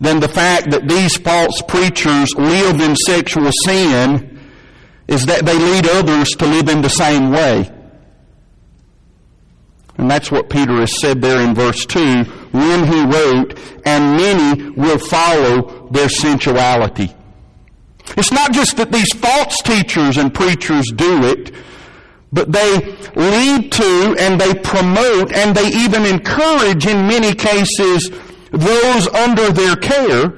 than 0.00 0.20
the 0.20 0.28
fact 0.28 0.70
that 0.70 0.88
these 0.88 1.16
false 1.16 1.62
preachers 1.68 2.34
live 2.34 2.80
in 2.80 2.96
sexual 2.96 3.50
sin 3.64 4.40
is 5.08 5.26
that 5.26 5.44
they 5.44 5.58
lead 5.58 5.86
others 5.88 6.30
to 6.30 6.46
live 6.46 6.68
in 6.68 6.82
the 6.82 6.88
same 6.88 7.30
way. 7.30 7.70
And 9.96 10.10
that's 10.10 10.30
what 10.30 10.50
Peter 10.50 10.80
has 10.80 11.00
said 11.00 11.22
there 11.22 11.40
in 11.40 11.54
verse 11.54 11.86
2 11.86 12.24
when 12.52 12.84
he 12.84 13.04
wrote, 13.04 13.58
and 13.84 14.16
many 14.16 14.70
will 14.70 14.98
follow 14.98 15.88
their 15.90 16.08
sensuality. 16.08 17.14
It's 18.16 18.32
not 18.32 18.52
just 18.52 18.76
that 18.76 18.92
these 18.92 19.12
false 19.14 19.56
teachers 19.62 20.16
and 20.16 20.34
preachers 20.34 20.86
do 20.94 21.24
it, 21.24 21.54
but 22.32 22.50
they 22.50 22.96
lead 23.14 23.70
to 23.72 24.16
and 24.18 24.40
they 24.40 24.54
promote 24.54 25.32
and 25.32 25.56
they 25.56 25.68
even 25.68 26.04
encourage 26.04 26.86
in 26.86 27.06
many 27.06 27.32
cases 27.32 28.10
those 28.58 29.08
under 29.08 29.50
their 29.50 29.76
care, 29.76 30.32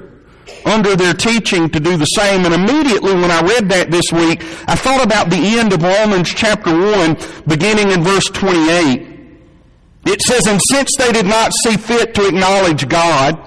under 0.65 0.95
their 0.95 1.13
teaching 1.13 1.69
to 1.69 1.79
do 1.79 1.97
the 1.97 2.05
same. 2.05 2.45
And 2.45 2.53
immediately 2.53 3.13
when 3.13 3.31
I 3.31 3.41
read 3.41 3.69
that 3.69 3.91
this 3.91 4.11
week, 4.11 4.41
I 4.67 4.75
thought 4.75 5.05
about 5.05 5.29
the 5.29 5.37
end 5.37 5.73
of 5.73 5.83
Romans 5.83 6.33
chapter 6.33 6.73
1, 6.73 7.17
beginning 7.47 7.91
in 7.91 8.03
verse 8.03 8.25
28. 8.25 9.17
It 10.05 10.21
says, 10.21 10.47
And 10.47 10.61
since 10.71 10.95
they 10.97 11.11
did 11.11 11.25
not 11.25 11.53
see 11.53 11.77
fit 11.77 12.15
to 12.15 12.27
acknowledge 12.27 12.87
God, 12.87 13.46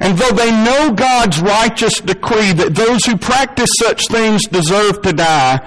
And 0.00 0.18
though 0.18 0.30
they 0.30 0.50
know 0.50 0.92
God's 0.92 1.40
righteous 1.40 2.00
decree 2.00 2.52
that 2.52 2.74
those 2.74 3.04
who 3.04 3.16
practice 3.16 3.70
such 3.80 4.08
things 4.08 4.42
deserve 4.44 5.02
to 5.02 5.12
die, 5.12 5.60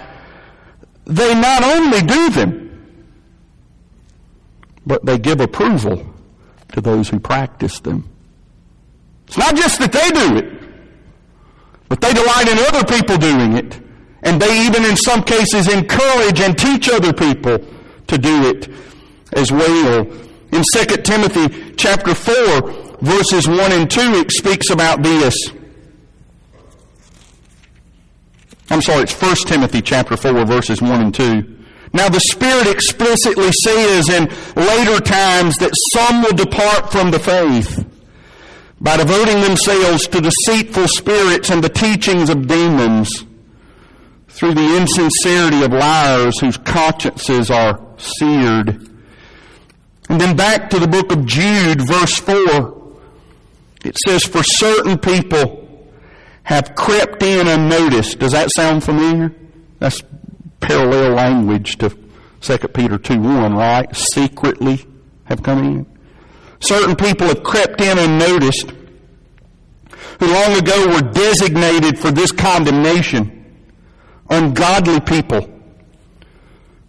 they 1.06 1.34
not 1.34 1.64
only 1.64 2.02
do 2.02 2.30
them, 2.30 2.66
but 4.86 5.06
they 5.06 5.18
give 5.18 5.40
approval 5.40 6.06
to 6.74 6.82
those 6.82 7.10
who 7.10 7.20
practice 7.20 7.80
them. 7.80 8.08
It's 9.28 9.38
not 9.38 9.56
just 9.56 9.80
that 9.80 9.92
they 9.92 10.10
do 10.10 10.38
it, 10.38 10.60
but 11.88 12.02
they 12.02 12.14
delight 12.14 12.48
in 12.48 12.58
other 12.60 12.86
people 12.86 13.18
doing 13.18 13.54
it. 13.54 13.80
And 14.22 14.42
they 14.42 14.66
even 14.66 14.86
in 14.86 14.98
some 14.98 15.24
cases 15.24 15.72
encourage 15.72 16.40
and 16.42 16.58
teach 16.58 16.90
other 16.90 17.14
people 17.14 17.60
to 18.08 18.18
do 18.18 18.50
it 18.50 18.70
as 19.34 19.52
well. 19.52 20.02
In 20.52 20.64
2 20.74 20.86
Timothy 21.04 21.74
chapter 21.76 22.14
4, 22.14 22.89
verses 23.02 23.48
1 23.48 23.72
and 23.72 23.90
2, 23.90 24.00
it 24.16 24.32
speaks 24.32 24.70
about 24.70 25.04
this. 25.04 25.36
I'm 28.70 28.82
sorry, 28.82 29.04
it's 29.04 29.20
1 29.20 29.36
Timothy 29.48 29.82
chapter 29.82 30.16
4, 30.16 30.46
verses 30.46 30.82
1 30.82 31.02
and 31.02 31.14
2. 31.14 31.58
Now 31.92 32.08
the 32.08 32.20
Spirit 32.20 32.68
explicitly 32.68 33.52
says 33.64 34.10
in 34.10 34.26
later 34.56 35.00
times 35.00 35.58
that 35.58 35.74
some 35.94 36.22
will 36.22 36.34
depart 36.34 36.92
from 36.92 37.10
the 37.10 37.20
faith 37.20 37.86
by 38.80 38.98
devoting 38.98 39.42
themselves 39.42 40.08
to 40.08 40.22
deceitful 40.22 40.88
spirits 40.88 41.50
and 41.50 41.64
the 41.64 41.70
teachings 41.70 42.30
of 42.30 42.48
demons 42.48 43.26
through 44.28 44.54
the 44.54 44.78
insincerity 44.78 45.64
of 45.64 45.74
liars 45.74 46.40
whose 46.40 46.58
consciences 46.58 47.50
are 47.50 47.82
seared. 47.98 48.88
And 50.10 50.22
then 50.22 50.36
back 50.36 50.70
to 50.70 50.80
the 50.80 50.88
book 50.88 51.12
of 51.12 51.26
Jude, 51.26 51.82
verse 51.82 52.16
4. 52.20 52.79
It 53.84 53.98
says, 53.98 54.24
for 54.24 54.44
certain 54.44 54.98
people 54.98 55.68
have 56.44 56.76
crept 56.76 57.24
in 57.24 57.48
unnoticed. 57.48 58.20
Does 58.20 58.34
that 58.34 58.50
sound 58.52 58.84
familiar? 58.84 59.34
That's 59.80 60.04
parallel 60.60 61.14
language 61.14 61.78
to 61.78 61.90
2 62.42 62.58
Peter 62.70 62.98
2 62.98 63.20
1, 63.20 63.54
right? 63.54 63.96
Secretly 63.96 64.86
have 65.26 65.44
come 65.44 65.64
in. 65.64 65.86
Certain 66.60 66.96
people 66.96 67.28
have 67.28 67.44
crept 67.44 67.80
in 67.80 67.98
unnoticed 67.98 68.74
who 70.20 70.28
long 70.34 70.58
ago 70.58 70.88
were 70.88 71.12
designated 71.14 71.98
for 71.98 72.12
this 72.12 72.32
condemnation. 72.32 73.36
Ungodly 74.30 75.00
people 75.00 75.50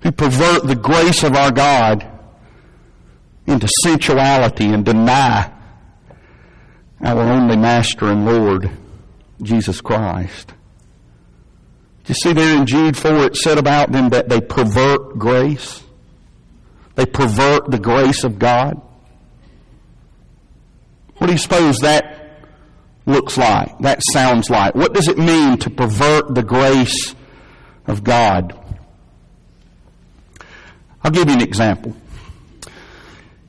who 0.03 0.13
pervert 0.13 0.67
the 0.67 0.75
grace 0.75 1.23
of 1.23 1.35
our 1.37 1.51
God 1.53 2.07
into 3.47 3.69
sensuality 3.83 4.67
and 4.67 4.85
deny 4.85 5.53
our 7.03 7.21
only 7.21 7.57
Master 7.57 8.07
and 8.07 8.25
Lord, 8.25 8.71
Jesus 9.43 9.81
Christ. 9.81 10.53
You 12.07 12.15
see 12.15 12.33
there 12.33 12.59
in 12.59 12.67
Jude 12.67 12.97
4 12.97 13.27
it 13.27 13.37
said 13.37 13.57
about 13.57 13.93
them 13.93 14.09
that 14.09 14.29
they 14.29 14.41
pervert 14.41 15.17
grace. 15.19 15.83
They 16.97 17.07
pervert 17.07 17.71
the 17.71 17.79
grace 17.79 18.25
of 18.25 18.39
God. 18.39 18.81
What 21.19 21.29
do 21.29 21.33
you 21.33 21.39
suppose 21.39 21.79
that 21.79 22.47
looks 23.07 23.39
like? 23.39 23.79
That 23.79 24.03
sounds 24.13 24.51
like? 24.51 24.75
What 24.75 24.93
does 24.93 25.07
it 25.07 25.19
mean 25.19 25.59
to 25.59 25.71
pervert 25.71 26.35
the 26.35 26.43
grace 26.43 27.15
of 27.87 28.03
God? 28.03 28.59
I'll 31.03 31.11
give 31.11 31.29
you 31.29 31.35
an 31.35 31.43
example. 31.43 31.95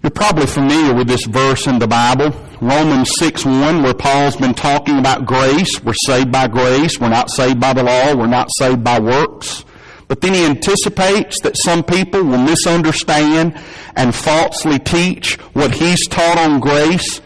You're 0.03 0.09
probably 0.09 0.47
familiar 0.47 0.95
with 0.95 1.07
this 1.07 1.25
verse 1.25 1.67
in 1.67 1.77
the 1.77 1.85
Bible, 1.85 2.33
Romans 2.59 3.11
6 3.19 3.45
1, 3.45 3.83
where 3.83 3.93
Paul's 3.93 4.35
been 4.35 4.55
talking 4.55 4.97
about 4.97 5.27
grace. 5.27 5.79
We're 5.83 5.93
saved 6.07 6.31
by 6.31 6.47
grace. 6.47 6.99
We're 6.99 7.09
not 7.09 7.29
saved 7.29 7.59
by 7.59 7.73
the 7.73 7.83
law. 7.83 8.15
We're 8.15 8.25
not 8.25 8.49
saved 8.57 8.83
by 8.83 8.99
works. 8.99 9.63
But 10.07 10.21
then 10.21 10.33
he 10.33 10.43
anticipates 10.43 11.39
that 11.41 11.55
some 11.55 11.83
people 11.83 12.23
will 12.23 12.39
misunderstand 12.39 13.61
and 13.95 14.15
falsely 14.15 14.79
teach 14.79 15.35
what 15.53 15.75
he's 15.75 16.07
taught 16.07 16.39
on 16.39 16.59
grace. 16.59 17.21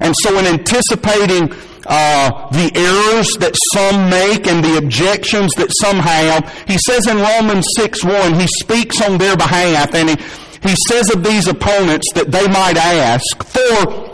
And 0.00 0.12
so 0.22 0.36
in 0.40 0.46
anticipating 0.46 1.52
uh, 1.86 2.50
the 2.50 2.72
errors 2.74 3.32
that 3.38 3.54
some 3.74 4.10
make 4.10 4.48
and 4.48 4.64
the 4.64 4.76
objections 4.76 5.52
that 5.52 5.70
some 5.80 5.98
have, 5.98 6.52
he 6.66 6.78
says 6.78 7.06
in 7.06 7.18
Romans 7.18 7.66
6 7.76 8.02
1, 8.02 8.34
he 8.34 8.48
speaks 8.48 9.00
on 9.00 9.18
their 9.18 9.36
behalf 9.36 9.94
and 9.94 10.10
he 10.10 10.16
he 10.62 10.74
says 10.88 11.10
of 11.10 11.24
these 11.24 11.48
opponents 11.48 12.06
that 12.14 12.30
they 12.30 12.46
might 12.46 12.76
ask, 12.76 13.44
For 13.44 14.12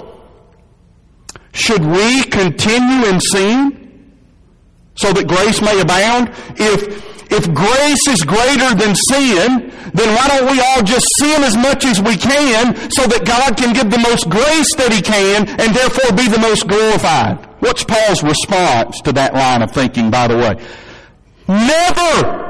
should 1.52 1.84
we 1.84 2.24
continue 2.24 3.06
in 3.06 3.20
sin 3.20 4.12
so 4.94 5.12
that 5.12 5.26
grace 5.26 5.60
may 5.60 5.80
abound? 5.80 6.30
If 6.56 7.08
if 7.30 7.52
grace 7.52 8.08
is 8.08 8.22
greater 8.22 8.74
than 8.74 8.94
sin, 8.94 9.70
then 9.92 10.14
why 10.16 10.28
don't 10.28 10.50
we 10.50 10.60
all 10.60 10.82
just 10.82 11.06
sin 11.18 11.42
as 11.42 11.56
much 11.56 11.84
as 11.84 12.00
we 12.00 12.16
can 12.16 12.90
so 12.90 13.06
that 13.06 13.26
God 13.26 13.56
can 13.58 13.74
give 13.74 13.90
the 13.90 13.98
most 13.98 14.30
grace 14.30 14.74
that 14.76 14.90
He 14.90 15.02
can 15.02 15.46
and 15.46 15.74
therefore 15.76 16.16
be 16.16 16.28
the 16.28 16.38
most 16.38 16.66
glorified? 16.66 17.44
What's 17.60 17.84
Paul's 17.84 18.22
response 18.22 19.02
to 19.02 19.12
that 19.12 19.34
line 19.34 19.60
of 19.60 19.72
thinking, 19.72 20.10
by 20.10 20.28
the 20.28 20.38
way? 20.38 20.56
Never! 21.48 22.47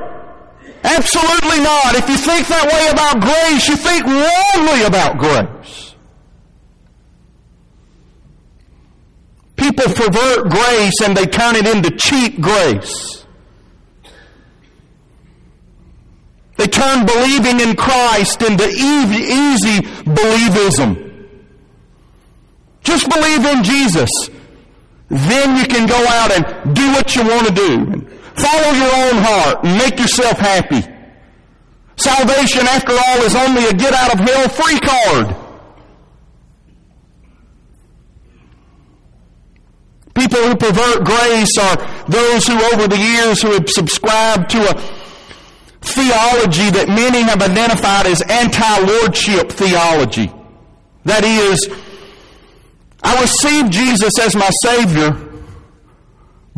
Absolutely 0.84 1.60
not. 1.60 1.94
If 1.96 2.08
you 2.08 2.16
think 2.16 2.46
that 2.48 2.70
way 2.72 2.88
about 2.90 3.20
grace, 3.20 3.68
you 3.68 3.76
think 3.76 4.04
wrongly 4.04 4.84
about 4.84 5.18
grace. 5.18 5.94
People 9.56 9.92
pervert 9.92 10.50
grace 10.50 11.00
and 11.02 11.16
they 11.16 11.26
turn 11.26 11.56
it 11.56 11.66
into 11.66 11.90
cheap 11.90 12.40
grace. 12.40 13.26
They 16.56 16.66
turn 16.66 17.06
believing 17.06 17.60
in 17.60 17.76
Christ 17.76 18.42
into 18.42 18.68
easy 18.68 19.80
believism. 20.04 21.26
Just 22.82 23.08
believe 23.08 23.44
in 23.44 23.62
Jesus. 23.64 24.10
Then 25.08 25.56
you 25.56 25.66
can 25.66 25.86
go 25.86 26.06
out 26.08 26.32
and 26.32 26.74
do 26.74 26.86
what 26.92 27.14
you 27.16 27.22
want 27.22 27.48
to 27.48 27.54
do 27.54 28.07
Follow 28.38 28.72
your 28.72 28.94
own 29.06 29.22
heart 29.22 29.64
and 29.64 29.78
make 29.78 29.98
yourself 29.98 30.38
happy. 30.38 30.82
Salvation, 31.96 32.62
after 32.62 32.92
all, 32.92 33.22
is 33.22 33.34
only 33.34 33.66
a 33.66 33.72
get 33.72 33.92
out 33.92 34.14
of 34.14 34.20
hell 34.20 34.48
free 34.48 34.78
card. 34.78 35.34
People 40.14 40.40
who 40.40 40.56
pervert 40.56 41.04
grace 41.04 41.56
are 41.58 41.76
those 42.08 42.46
who 42.46 42.54
over 42.72 42.88
the 42.88 42.98
years 42.98 43.42
who 43.42 43.52
have 43.52 43.68
subscribed 43.68 44.50
to 44.50 44.58
a 44.58 44.74
theology 45.80 46.70
that 46.70 46.88
many 46.88 47.20
have 47.20 47.40
identified 47.40 48.06
as 48.06 48.22
anti-lordship 48.22 49.50
theology. 49.50 50.32
That 51.04 51.24
is, 51.24 51.68
I 53.02 53.20
received 53.22 53.72
Jesus 53.72 54.18
as 54.18 54.34
my 54.34 54.50
Savior, 54.62 55.27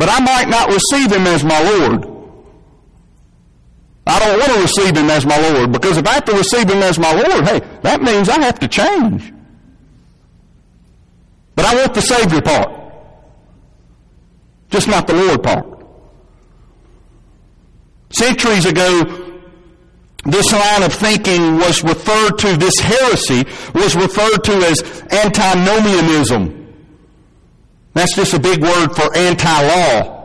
but 0.01 0.09
I 0.09 0.19
might 0.21 0.49
not 0.49 0.73
receive 0.73 1.13
him 1.13 1.27
as 1.27 1.45
my 1.45 1.61
Lord. 1.63 2.07
I 4.07 4.19
don't 4.19 4.39
want 4.39 4.53
to 4.55 4.61
receive 4.63 4.97
him 4.97 5.11
as 5.11 5.27
my 5.27 5.39
Lord 5.51 5.73
because 5.73 5.99
if 5.99 6.07
I 6.07 6.15
have 6.15 6.25
to 6.25 6.33
receive 6.33 6.71
him 6.71 6.83
as 6.83 6.99
my 6.99 7.13
Lord, 7.13 7.47
hey, 7.47 7.61
that 7.83 8.01
means 8.01 8.31
I 8.31 8.41
have 8.41 8.59
to 8.61 8.67
change. 8.67 9.31
But 11.55 11.67
I 11.67 11.75
want 11.75 11.93
the 11.93 12.01
Savior 12.01 12.41
part, 12.41 12.71
just 14.71 14.89
not 14.89 15.07
the 15.07 15.13
Lord 15.13 15.43
part. 15.43 15.67
Centuries 18.09 18.65
ago, 18.65 19.27
This 20.25 20.51
line 20.51 20.83
of 20.83 20.95
thinking 20.95 21.57
was 21.57 21.85
referred 21.85 22.39
to, 22.39 22.57
this 22.57 22.79
heresy 22.79 23.45
was 23.75 23.97
referred 23.97 24.45
to 24.45 24.53
as 24.53 24.83
antinomianism. 25.11 26.60
That's 27.95 28.15
just 28.15 28.35
a 28.35 28.39
big 28.39 28.63
word 28.63 28.89
for 28.95 29.15
anti-law. 29.17 30.19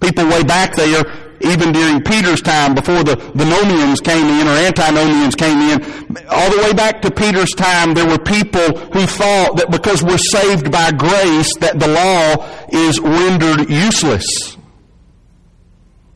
People 0.00 0.26
way 0.26 0.42
back 0.42 0.74
there, 0.74 1.04
even 1.40 1.72
during 1.72 2.02
Peter's 2.02 2.40
time, 2.40 2.74
before 2.74 3.04
the, 3.04 3.16
the 3.16 3.44
nomians 3.44 4.02
came 4.02 4.26
in, 4.26 4.48
or 4.48 4.52
antinomians 4.52 5.34
came 5.34 5.58
in, 5.58 5.82
all 6.28 6.50
the 6.50 6.62
way 6.62 6.72
back 6.72 7.02
to 7.02 7.10
Peter's 7.10 7.50
time, 7.50 7.94
there 7.94 8.06
were 8.06 8.18
people 8.18 8.76
who 8.92 9.06
thought 9.06 9.56
that 9.56 9.70
because 9.70 10.02
we're 10.02 10.18
saved 10.18 10.72
by 10.72 10.90
grace, 10.90 11.54
that 11.58 11.78
the 11.78 11.88
law 11.88 12.48
is 12.70 12.98
rendered 12.98 13.68
useless. 13.68 14.56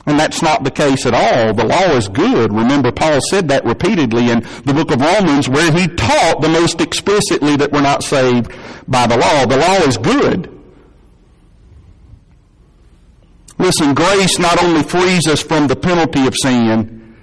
And 0.06 0.20
that's 0.20 0.40
not 0.40 0.62
the 0.62 0.70
case 0.70 1.04
at 1.04 1.14
all. 1.14 1.52
The 1.52 1.64
law 1.64 1.96
is 1.96 2.08
good. 2.08 2.52
Remember, 2.52 2.92
Paul 2.92 3.18
said 3.28 3.48
that 3.48 3.64
repeatedly 3.64 4.30
in 4.30 4.40
the 4.64 4.72
book 4.72 4.92
of 4.92 5.00
Romans 5.00 5.48
where 5.48 5.72
he 5.72 5.88
taught 5.88 6.40
the 6.40 6.48
most 6.48 6.80
explicitly 6.80 7.56
that 7.56 7.72
we're 7.72 7.80
not 7.80 8.04
saved 8.04 8.52
by 8.86 9.08
the 9.08 9.16
law. 9.16 9.46
The 9.46 9.56
law 9.56 9.76
is 9.86 9.98
good. 9.98 10.52
Listen, 13.58 13.94
grace 13.94 14.38
not 14.38 14.62
only 14.62 14.84
frees 14.84 15.26
us 15.26 15.42
from 15.42 15.66
the 15.66 15.76
penalty 15.76 16.26
of 16.26 16.34
sin, 16.40 17.16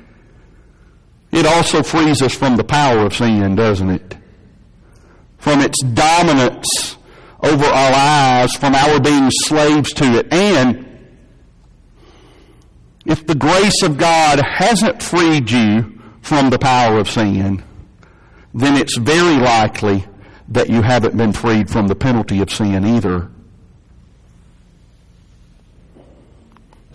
it 1.31 1.45
also 1.45 1.83
frees 1.83 2.21
us 2.21 2.33
from 2.33 2.57
the 2.57 2.63
power 2.63 3.05
of 3.05 3.15
sin, 3.15 3.55
doesn't 3.55 3.89
it? 3.89 4.17
From 5.37 5.61
its 5.61 5.81
dominance 5.83 6.97
over 7.41 7.65
our 7.65 7.91
lives, 7.91 8.55
from 8.55 8.75
our 8.75 8.99
being 8.99 9.29
slaves 9.31 9.93
to 9.93 10.19
it, 10.19 10.33
and 10.33 10.82
if 13.05 13.25
the 13.27 13.35
grace 13.35 13.81
of 13.83 13.97
God 13.97 14.41
hasn't 14.41 15.03
freed 15.03 15.51
you 15.51 15.99
from 16.21 16.49
the 16.49 16.59
power 16.59 16.99
of 16.99 17.09
sin, 17.09 17.63
then 18.53 18.77
it's 18.77 18.97
very 18.97 19.37
likely 19.37 20.05
that 20.49 20.69
you 20.69 20.81
haven't 20.81 21.17
been 21.17 21.33
freed 21.33 21.69
from 21.69 21.87
the 21.87 21.95
penalty 21.95 22.41
of 22.41 22.49
sin 22.49 22.85
either. 22.85 23.29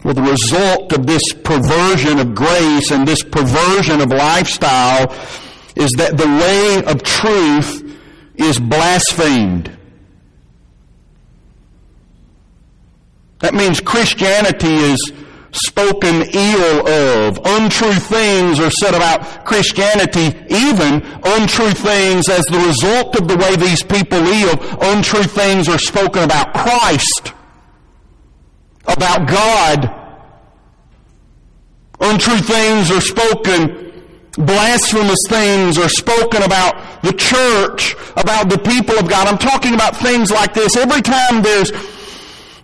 Well, 0.05 0.15
the 0.15 0.23
result 0.23 0.93
of 0.93 1.07
this 1.07 1.23
perversion 1.45 2.21
of 2.21 2.35
grace 2.35 2.91
and 2.93 3.07
this 3.07 3.23
perversion 3.23 4.01
of 4.01 4.11
lifestyle 4.11 5.13
is 5.75 5.91
that 5.97 6.17
the 6.17 6.27
way 6.27 6.85
of 6.91 7.03
truth 7.03 7.85
is 8.37 8.61
blasphemed. 8.61 9.77
That 13.41 13.55
means 13.55 13.81
Christianity 13.81 14.75
is 14.75 15.13
spoken 15.53 16.23
ill 16.33 16.89
of. 16.89 17.41
Untrue 17.45 17.93
things 17.93 18.61
are 18.61 18.71
said 18.71 18.95
about 18.95 19.45
Christianity, 19.45 20.37
even 20.49 21.03
untrue 21.25 21.73
things 21.73 22.29
as 22.29 22.45
the 22.47 22.63
result 22.67 23.19
of 23.21 23.29
the 23.29 23.37
way 23.37 23.57
these 23.57 23.83
people 23.83 24.21
live. 24.21 24.59
Untrue 24.81 25.25
things 25.25 25.69
are 25.69 25.79
spoken 25.79 26.23
about 26.23 26.55
Christ, 26.55 27.33
about 28.87 29.29
God. 29.29 29.95
Untrue 32.01 32.39
things 32.39 32.91
are 32.91 33.01
spoken 33.01 33.89
blasphemous 34.39 35.19
things 35.29 35.79
are 35.79 35.89
spoken 35.89 36.43
about 36.45 37.03
the 37.03 37.13
church, 37.13 37.97
about 38.17 38.49
the 38.49 38.59
people 38.59 38.97
of 38.97 39.09
God. 39.09 39.27
I'm 39.27 39.39
talking 39.39 39.75
about 39.75 39.97
things 39.97 40.31
like 40.31 40.55
this. 40.55 40.77
Every 40.77 41.03
time 41.03 41.43
there's 41.43 41.73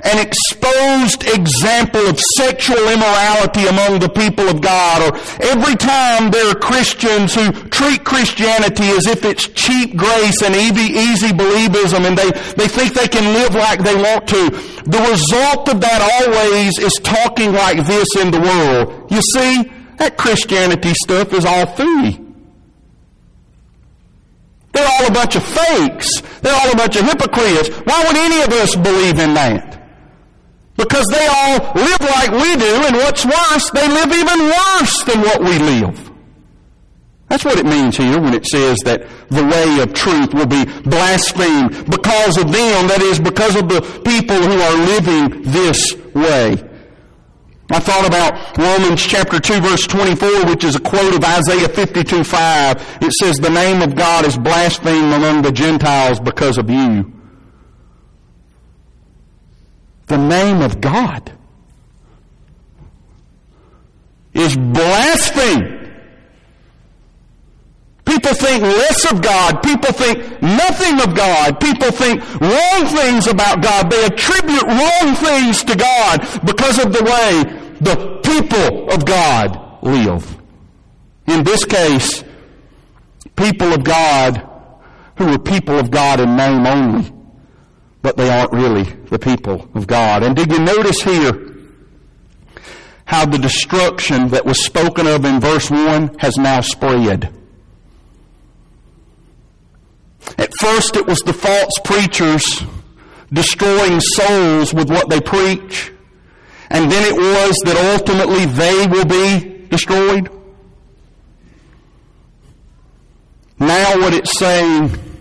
an 0.05 0.19
exposed 0.19 1.25
example 1.25 2.07
of 2.07 2.21
sexual 2.37 2.89
immorality 2.89 3.67
among 3.67 4.01
the 4.01 4.09
people 4.09 4.49
of 4.49 4.61
God, 4.61 5.03
or 5.03 5.17
every 5.41 5.77
time 5.77 6.31
there 6.31 6.51
are 6.51 6.55
Christians 6.55 7.35
who 7.35 7.51
treat 7.71 8.05
Christianity 8.05 8.85
as 8.91 9.07
if 9.07 9.25
it's 9.25 9.49
cheap 9.49 9.97
grace 9.97 10.43
and 10.43 10.55
easy, 10.55 10.93
easy 10.93 11.29
believism 11.29 12.05
and 12.05 12.19
they, 12.19 12.31
they 12.53 12.69
think 12.69 12.93
they 12.93 13.09
can 13.09 13.33
live 13.33 13.55
like 13.55 13.83
they 13.83 13.97
want 13.97 14.29
to, 14.29 14.51
the 14.85 15.01
result 15.11 15.69
of 15.69 15.81
that 15.81 16.01
always 16.21 16.79
is 16.79 16.95
talking 17.03 17.53
like 17.53 17.87
this 17.87 18.09
in 18.17 18.31
the 18.31 18.41
world. 18.41 19.11
You 19.11 19.23
see, 19.23 19.71
that 19.97 20.19
Christianity 20.19 20.93
stuff 20.95 21.33
is 21.33 21.45
all 21.45 21.67
phooey. 21.67 22.21
They're 24.73 24.87
all 24.87 25.07
a 25.07 25.13
bunch 25.13 25.37
of 25.37 25.45
fakes. 25.45 26.21
They're 26.43 26.55
all 26.55 26.73
a 26.73 26.77
bunch 26.77 26.97
of 26.97 27.05
hypocrites. 27.05 27.69
Why 27.85 28.05
would 28.07 28.17
any 28.17 28.43
of 28.43 28.49
us 28.53 28.75
believe 28.75 29.19
in 29.21 29.35
that? 29.35 29.74
Because 30.77 31.07
they 31.07 31.27
all 31.27 31.73
live 31.75 32.01
like 32.01 32.31
we 32.33 32.57
do, 32.57 32.75
and 32.87 32.97
what's 32.97 33.25
worse, 33.25 33.71
they 33.71 33.89
live 33.89 34.13
even 34.13 34.41
worse 34.41 35.05
than 35.05 35.21
what 35.21 35.41
we 35.41 35.59
live. 35.59 36.11
That's 37.29 37.45
what 37.45 37.59
it 37.59 37.67
means 37.67 37.97
here 37.97 38.21
when 38.21 38.35
it 38.35 38.45
says 38.47 38.79
that 38.85 39.07
the 39.29 39.45
way 39.45 39.83
of 39.83 39.95
truth 39.95 40.35
will 40.35 40.47
be 40.47 40.65
blasphemed 40.83 41.91
because 41.91 42.37
of 42.37 42.53
them, 42.53 42.89
that 42.89 43.01
is, 43.03 43.19
because 43.19 43.57
of 43.57 43.69
the 43.69 43.81
people 44.05 44.37
who 44.37 44.61
are 44.61 44.87
living 44.87 45.43
this 45.43 45.95
way. 46.15 46.63
I 47.71 47.81
thought 47.81 48.07
about 48.07 48.59
Romans 48.59 49.03
chapter 49.03 49.41
2 49.41 49.61
verse 49.61 49.87
24, 49.87 50.47
which 50.47 50.65
is 50.65 50.77
a 50.77 50.81
quote 50.81 51.15
of 51.15 51.25
Isaiah 51.25 51.69
52 51.69 52.23
5. 52.23 52.99
It 53.01 53.13
says, 53.13 53.37
the 53.37 53.49
name 53.49 53.81
of 53.81 53.95
God 53.95 54.27
is 54.27 54.37
blasphemed 54.37 55.13
among 55.13 55.43
the 55.43 55.53
Gentiles 55.53 56.21
because 56.21 56.59
of 56.59 56.69
you 56.69 57.14
the 60.07 60.19
name 60.19 60.61
of 60.61 60.81
God 60.81 61.33
is 64.35 64.57
blasphemed. 64.57 65.81
People 68.05 68.35
think 68.35 68.63
less 68.63 69.11
of 69.11 69.23
God. 69.23 69.63
People 69.63 69.93
think 69.93 70.43
nothing 70.43 71.01
of 71.01 71.17
God. 71.17 71.59
People 71.59 71.91
think 71.91 72.21
wrong 72.41 72.87
things 72.87 73.27
about 73.27 73.63
God. 73.63 73.91
They 73.91 74.05
attribute 74.05 74.63
wrong 74.63 75.15
things 75.17 75.65
to 75.65 75.75
God 75.75 76.21
because 76.45 76.79
of 76.85 76.93
the 76.93 77.03
way 77.03 77.61
the 77.81 78.21
people 78.23 78.91
of 78.91 79.05
God 79.05 79.83
live. 79.83 80.39
In 81.27 81.45
this 81.45 81.65
case, 81.65 82.23
people 83.37 83.73
of 83.73 83.83
God 83.85 84.47
who 85.17 85.29
are 85.29 85.39
people 85.39 85.79
of 85.79 85.91
God 85.91 86.21
in 86.21 86.37
name 86.37 86.67
only 86.67 87.14
but 88.05 88.19
they 88.19 88.29
aren't 88.29 88.53
really 88.53 88.83
the 89.09 89.19
people 89.19 89.67
of 89.75 89.87
God. 89.87 90.23
And 90.23 90.37
did 90.37 90.53
you 90.53 90.59
notice 90.59 91.01
here 91.01 91.55
how 93.07 93.25
the 93.25 93.39
destruction 93.39 94.29
that 94.29 94.45
was 94.45 94.63
spoken 94.63 95.07
of 95.07 95.25
in 95.25 95.41
verse 95.41 95.71
1 95.71 96.19
has 96.19 96.37
now 96.37 96.61
spread? 96.61 97.33
At 100.37 100.53
first 100.61 100.97
it 100.97 101.07
was 101.07 101.21
the 101.21 101.33
false 101.33 101.73
preachers 101.83 102.63
destroying 103.33 104.01
souls 104.01 104.75
with 104.75 104.91
what 104.91 105.09
they 105.09 105.23
preach. 105.23 105.91
And 106.69 106.93
then 106.93 107.11
it 107.11 107.17
was 107.17 107.57
that 107.65 107.99
ultimately 107.99 108.45
they 108.45 108.87
will 108.87 109.07
be 109.07 109.67
destroyed. 109.69 110.29
Now 113.59 113.99
what 113.99 114.13
it's 114.13 114.39
saying 114.39 115.14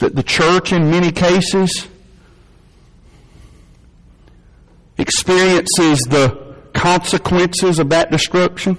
that 0.00 0.14
the 0.14 0.22
church, 0.22 0.72
in 0.72 0.90
many 0.90 1.12
cases, 1.12 1.86
experiences 4.98 6.00
the 6.00 6.54
consequences 6.72 7.78
of 7.78 7.88
that 7.90 8.10
destruction. 8.10 8.78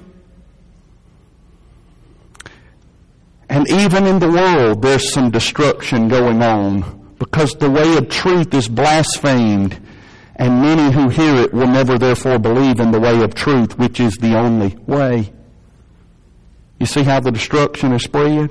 And 3.50 3.70
even 3.70 4.08
in 4.08 4.20
the 4.20 4.32
world, 4.32 4.82
there's 4.82 5.14
some 5.14 5.30
destruction 5.30 6.08
going 6.08 6.42
on 6.42 7.16
because 7.20 7.54
the 7.54 7.70
way 7.70 7.98
of 7.98 8.10
truth 8.10 8.54
is 8.54 8.68
blasphemed, 8.68 9.80
and 10.36 10.62
many 10.62 10.92
who 10.92 11.10
hear 11.10 11.36
it 11.36 11.54
will 11.54 11.68
never 11.68 11.98
therefore 11.98 12.40
believe 12.40 12.80
in 12.80 12.92
the 12.92 13.00
way 13.00 13.22
of 13.22 13.36
truth, 13.36 13.78
which 13.78 14.00
is 14.00 14.16
the 14.18 14.38
only 14.38 14.76
way. 14.88 15.32
You 16.80 16.86
see 16.86 17.04
how 17.04 17.20
the 17.20 17.32
destruction 17.32 17.94
is 17.94 18.04
spread? 18.04 18.50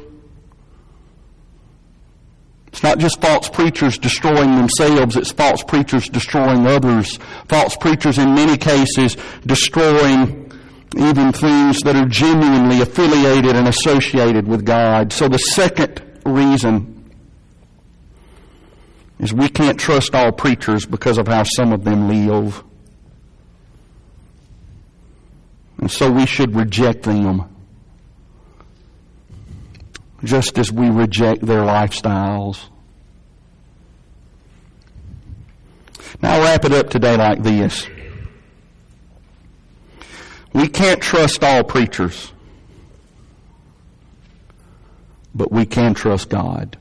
It's 2.72 2.82
not 2.82 2.98
just 2.98 3.20
false 3.20 3.50
preachers 3.50 3.98
destroying 3.98 4.56
themselves, 4.56 5.16
it's 5.16 5.30
false 5.30 5.62
preachers 5.62 6.08
destroying 6.08 6.66
others. 6.66 7.18
False 7.46 7.76
preachers 7.76 8.16
in 8.16 8.34
many 8.34 8.56
cases 8.56 9.16
destroying 9.44 10.50
even 10.96 11.32
things 11.32 11.80
that 11.80 11.96
are 11.96 12.08
genuinely 12.08 12.80
affiliated 12.80 13.56
and 13.56 13.68
associated 13.68 14.48
with 14.48 14.64
God. 14.64 15.12
So 15.12 15.28
the 15.28 15.38
second 15.38 16.02
reason 16.24 17.10
is 19.18 19.34
we 19.34 19.50
can't 19.50 19.78
trust 19.78 20.14
all 20.14 20.32
preachers 20.32 20.86
because 20.86 21.18
of 21.18 21.28
how 21.28 21.42
some 21.42 21.72
of 21.72 21.84
them 21.84 22.08
live. 22.08 22.64
And 25.78 25.90
so 25.90 26.10
we 26.10 26.24
should 26.24 26.54
reject 26.56 27.02
them 27.02 27.52
just 30.24 30.58
as 30.58 30.70
we 30.72 30.88
reject 30.88 31.44
their 31.44 31.62
lifestyles. 31.62 32.68
Now 36.20 36.34
I'll 36.34 36.42
wrap 36.42 36.64
it 36.64 36.72
up 36.72 36.90
today 36.90 37.16
like 37.16 37.42
this. 37.42 37.88
We 40.52 40.68
can't 40.68 41.00
trust 41.00 41.42
all 41.42 41.64
preachers, 41.64 42.32
but 45.34 45.50
we 45.50 45.64
can 45.64 45.94
trust 45.94 46.28
God. 46.28 46.76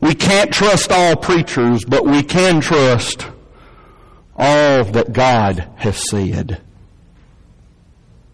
We 0.00 0.14
can't 0.14 0.52
trust 0.52 0.90
all 0.90 1.16
preachers, 1.16 1.84
but 1.84 2.04
we 2.04 2.22
can 2.22 2.60
trust 2.60 3.26
all 4.36 4.84
that 4.84 5.12
God 5.12 5.68
has 5.76 6.08
said 6.08 6.60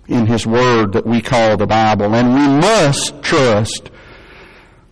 in 0.09 0.27
His 0.27 0.47
Word 0.47 0.95
that 0.95 1.07
we 1.07 1.21
call 1.21 1.57
the 1.57 1.67
Bible. 1.67 2.15
And 2.15 2.35
we 2.35 2.49
must 2.67 3.23
trust 3.23 3.91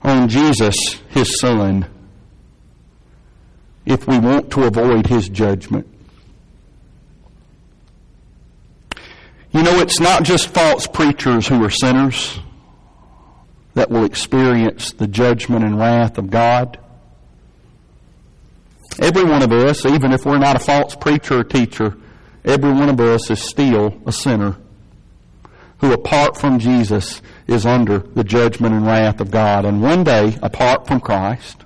on 0.03 0.29
Jesus, 0.29 0.77
His 1.09 1.41
Son, 1.41 1.87
if 3.85 4.07
we 4.07 4.19
want 4.19 4.51
to 4.53 4.65
avoid 4.65 5.07
His 5.07 5.29
judgment. 5.29 5.89
You 9.53 9.63
know, 9.63 9.81
it's 9.81 10.01
not 10.01 10.23
just 10.23 10.49
false 10.49 10.87
preachers 10.87 11.49
who 11.49 11.65
are 11.65 11.71
sinners 11.71 12.39
that 13.73 13.91
will 13.91 14.05
experience 14.05 14.93
the 14.93 15.07
judgment 15.07 15.65
and 15.65 15.79
wrath 15.79 16.19
of 16.19 16.29
God. 16.29 16.79
Every 19.01 19.25
one 19.25 19.43
of 19.43 19.53
us, 19.53 19.87
even 19.87 20.13
if 20.13 20.27
we're 20.27 20.39
not 20.39 20.57
a 20.57 20.59
false 20.59 20.95
preacher 20.95 21.41
or 21.41 21.45
teacher, 21.45 21.97
every 22.45 22.73
one 22.73 22.89
of 22.89 23.01
us 23.01 23.31
is 23.31 23.41
still 23.41 23.99
a 24.07 24.13
sinner 24.13 24.57
who, 25.79 25.93
apart 25.93 26.39
from 26.39 26.59
Jesus, 26.59 27.21
is 27.47 27.67
under 27.67 27.99
the 27.99 28.25
judgment 28.25 28.75
and 28.75 28.87
wrath 28.87 29.21
of 29.21 29.31
God. 29.31 29.65
And 29.65 29.83
one 29.83 30.05
day, 30.05 30.37
apart 30.43 30.87
from 30.87 31.01
Christ, 31.01 31.65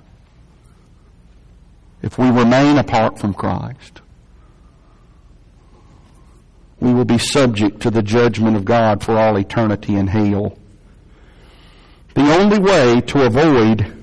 if 2.01 2.17
we 2.17 2.29
remain 2.29 2.77
apart 2.77 3.19
from 3.19 3.33
Christ, 3.33 4.01
we 6.79 6.93
will 6.93 7.05
be 7.05 7.19
subject 7.19 7.81
to 7.81 7.91
the 7.91 8.01
judgment 8.01 8.57
of 8.57 8.65
God 8.65 9.03
for 9.03 9.17
all 9.17 9.37
eternity 9.37 9.95
in 9.95 10.07
hell. 10.07 10.57
The 12.15 12.39
only 12.39 12.59
way 12.59 13.01
to 13.01 13.25
avoid 13.25 13.95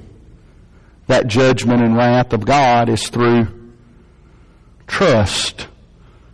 that 1.09 1.27
judgment 1.27 1.83
and 1.83 1.97
wrath 1.97 2.33
of 2.33 2.47
God 2.47 2.89
is 2.89 3.09
through 3.09 3.49
trust 4.87 5.67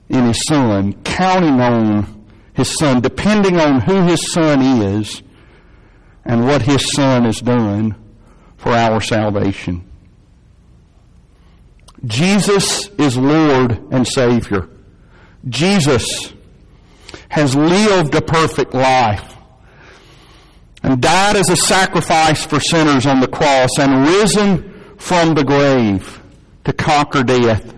in 0.08 0.26
His 0.26 0.44
Son, 0.46 0.92
counting 1.02 1.60
on 1.60 2.13
His 2.54 2.78
Son, 2.78 3.00
depending 3.00 3.58
on 3.58 3.80
who 3.80 4.02
His 4.06 4.32
Son 4.32 4.62
is 4.62 5.22
and 6.24 6.46
what 6.46 6.62
His 6.62 6.92
Son 6.92 7.24
has 7.24 7.40
done 7.40 7.96
for 8.56 8.72
our 8.72 9.00
salvation. 9.00 9.84
Jesus 12.04 12.88
is 12.98 13.16
Lord 13.16 13.92
and 13.92 14.06
Savior. 14.06 14.68
Jesus 15.48 16.32
has 17.28 17.56
lived 17.56 18.14
a 18.14 18.22
perfect 18.22 18.72
life 18.72 19.34
and 20.82 21.00
died 21.00 21.36
as 21.36 21.50
a 21.50 21.56
sacrifice 21.56 22.46
for 22.46 22.60
sinners 22.60 23.06
on 23.06 23.20
the 23.20 23.28
cross 23.28 23.70
and 23.78 24.06
risen 24.06 24.96
from 24.96 25.34
the 25.34 25.42
grave 25.42 26.22
to 26.64 26.72
conquer 26.72 27.24
death. 27.24 27.74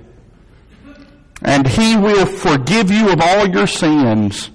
And 1.43 1.67
he 1.67 1.97
will 1.97 2.27
forgive 2.27 2.91
you 2.91 3.11
of 3.11 3.21
all 3.21 3.49
your 3.49 3.67
sins 3.67 4.51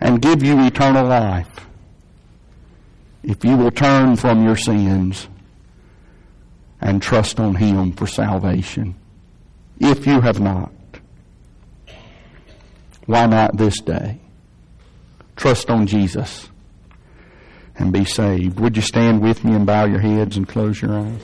and 0.00 0.20
give 0.20 0.42
you 0.42 0.64
eternal 0.64 1.06
life 1.06 1.66
if 3.22 3.44
you 3.44 3.56
will 3.56 3.70
turn 3.70 4.16
from 4.16 4.44
your 4.44 4.56
sins 4.56 5.28
and 6.80 7.02
trust 7.02 7.40
on 7.40 7.54
him 7.54 7.92
for 7.92 8.06
salvation. 8.06 8.94
If 9.80 10.06
you 10.06 10.20
have 10.20 10.40
not, 10.40 10.72
why 13.06 13.26
not 13.26 13.56
this 13.56 13.80
day? 13.80 14.20
Trust 15.34 15.70
on 15.70 15.86
Jesus 15.86 16.48
and 17.76 17.92
be 17.92 18.04
saved. 18.04 18.58
Would 18.60 18.76
you 18.76 18.82
stand 18.82 19.20
with 19.20 19.44
me 19.44 19.54
and 19.54 19.66
bow 19.66 19.84
your 19.86 20.00
heads 20.00 20.36
and 20.36 20.48
close 20.48 20.80
your 20.80 20.98
eyes? 20.98 21.20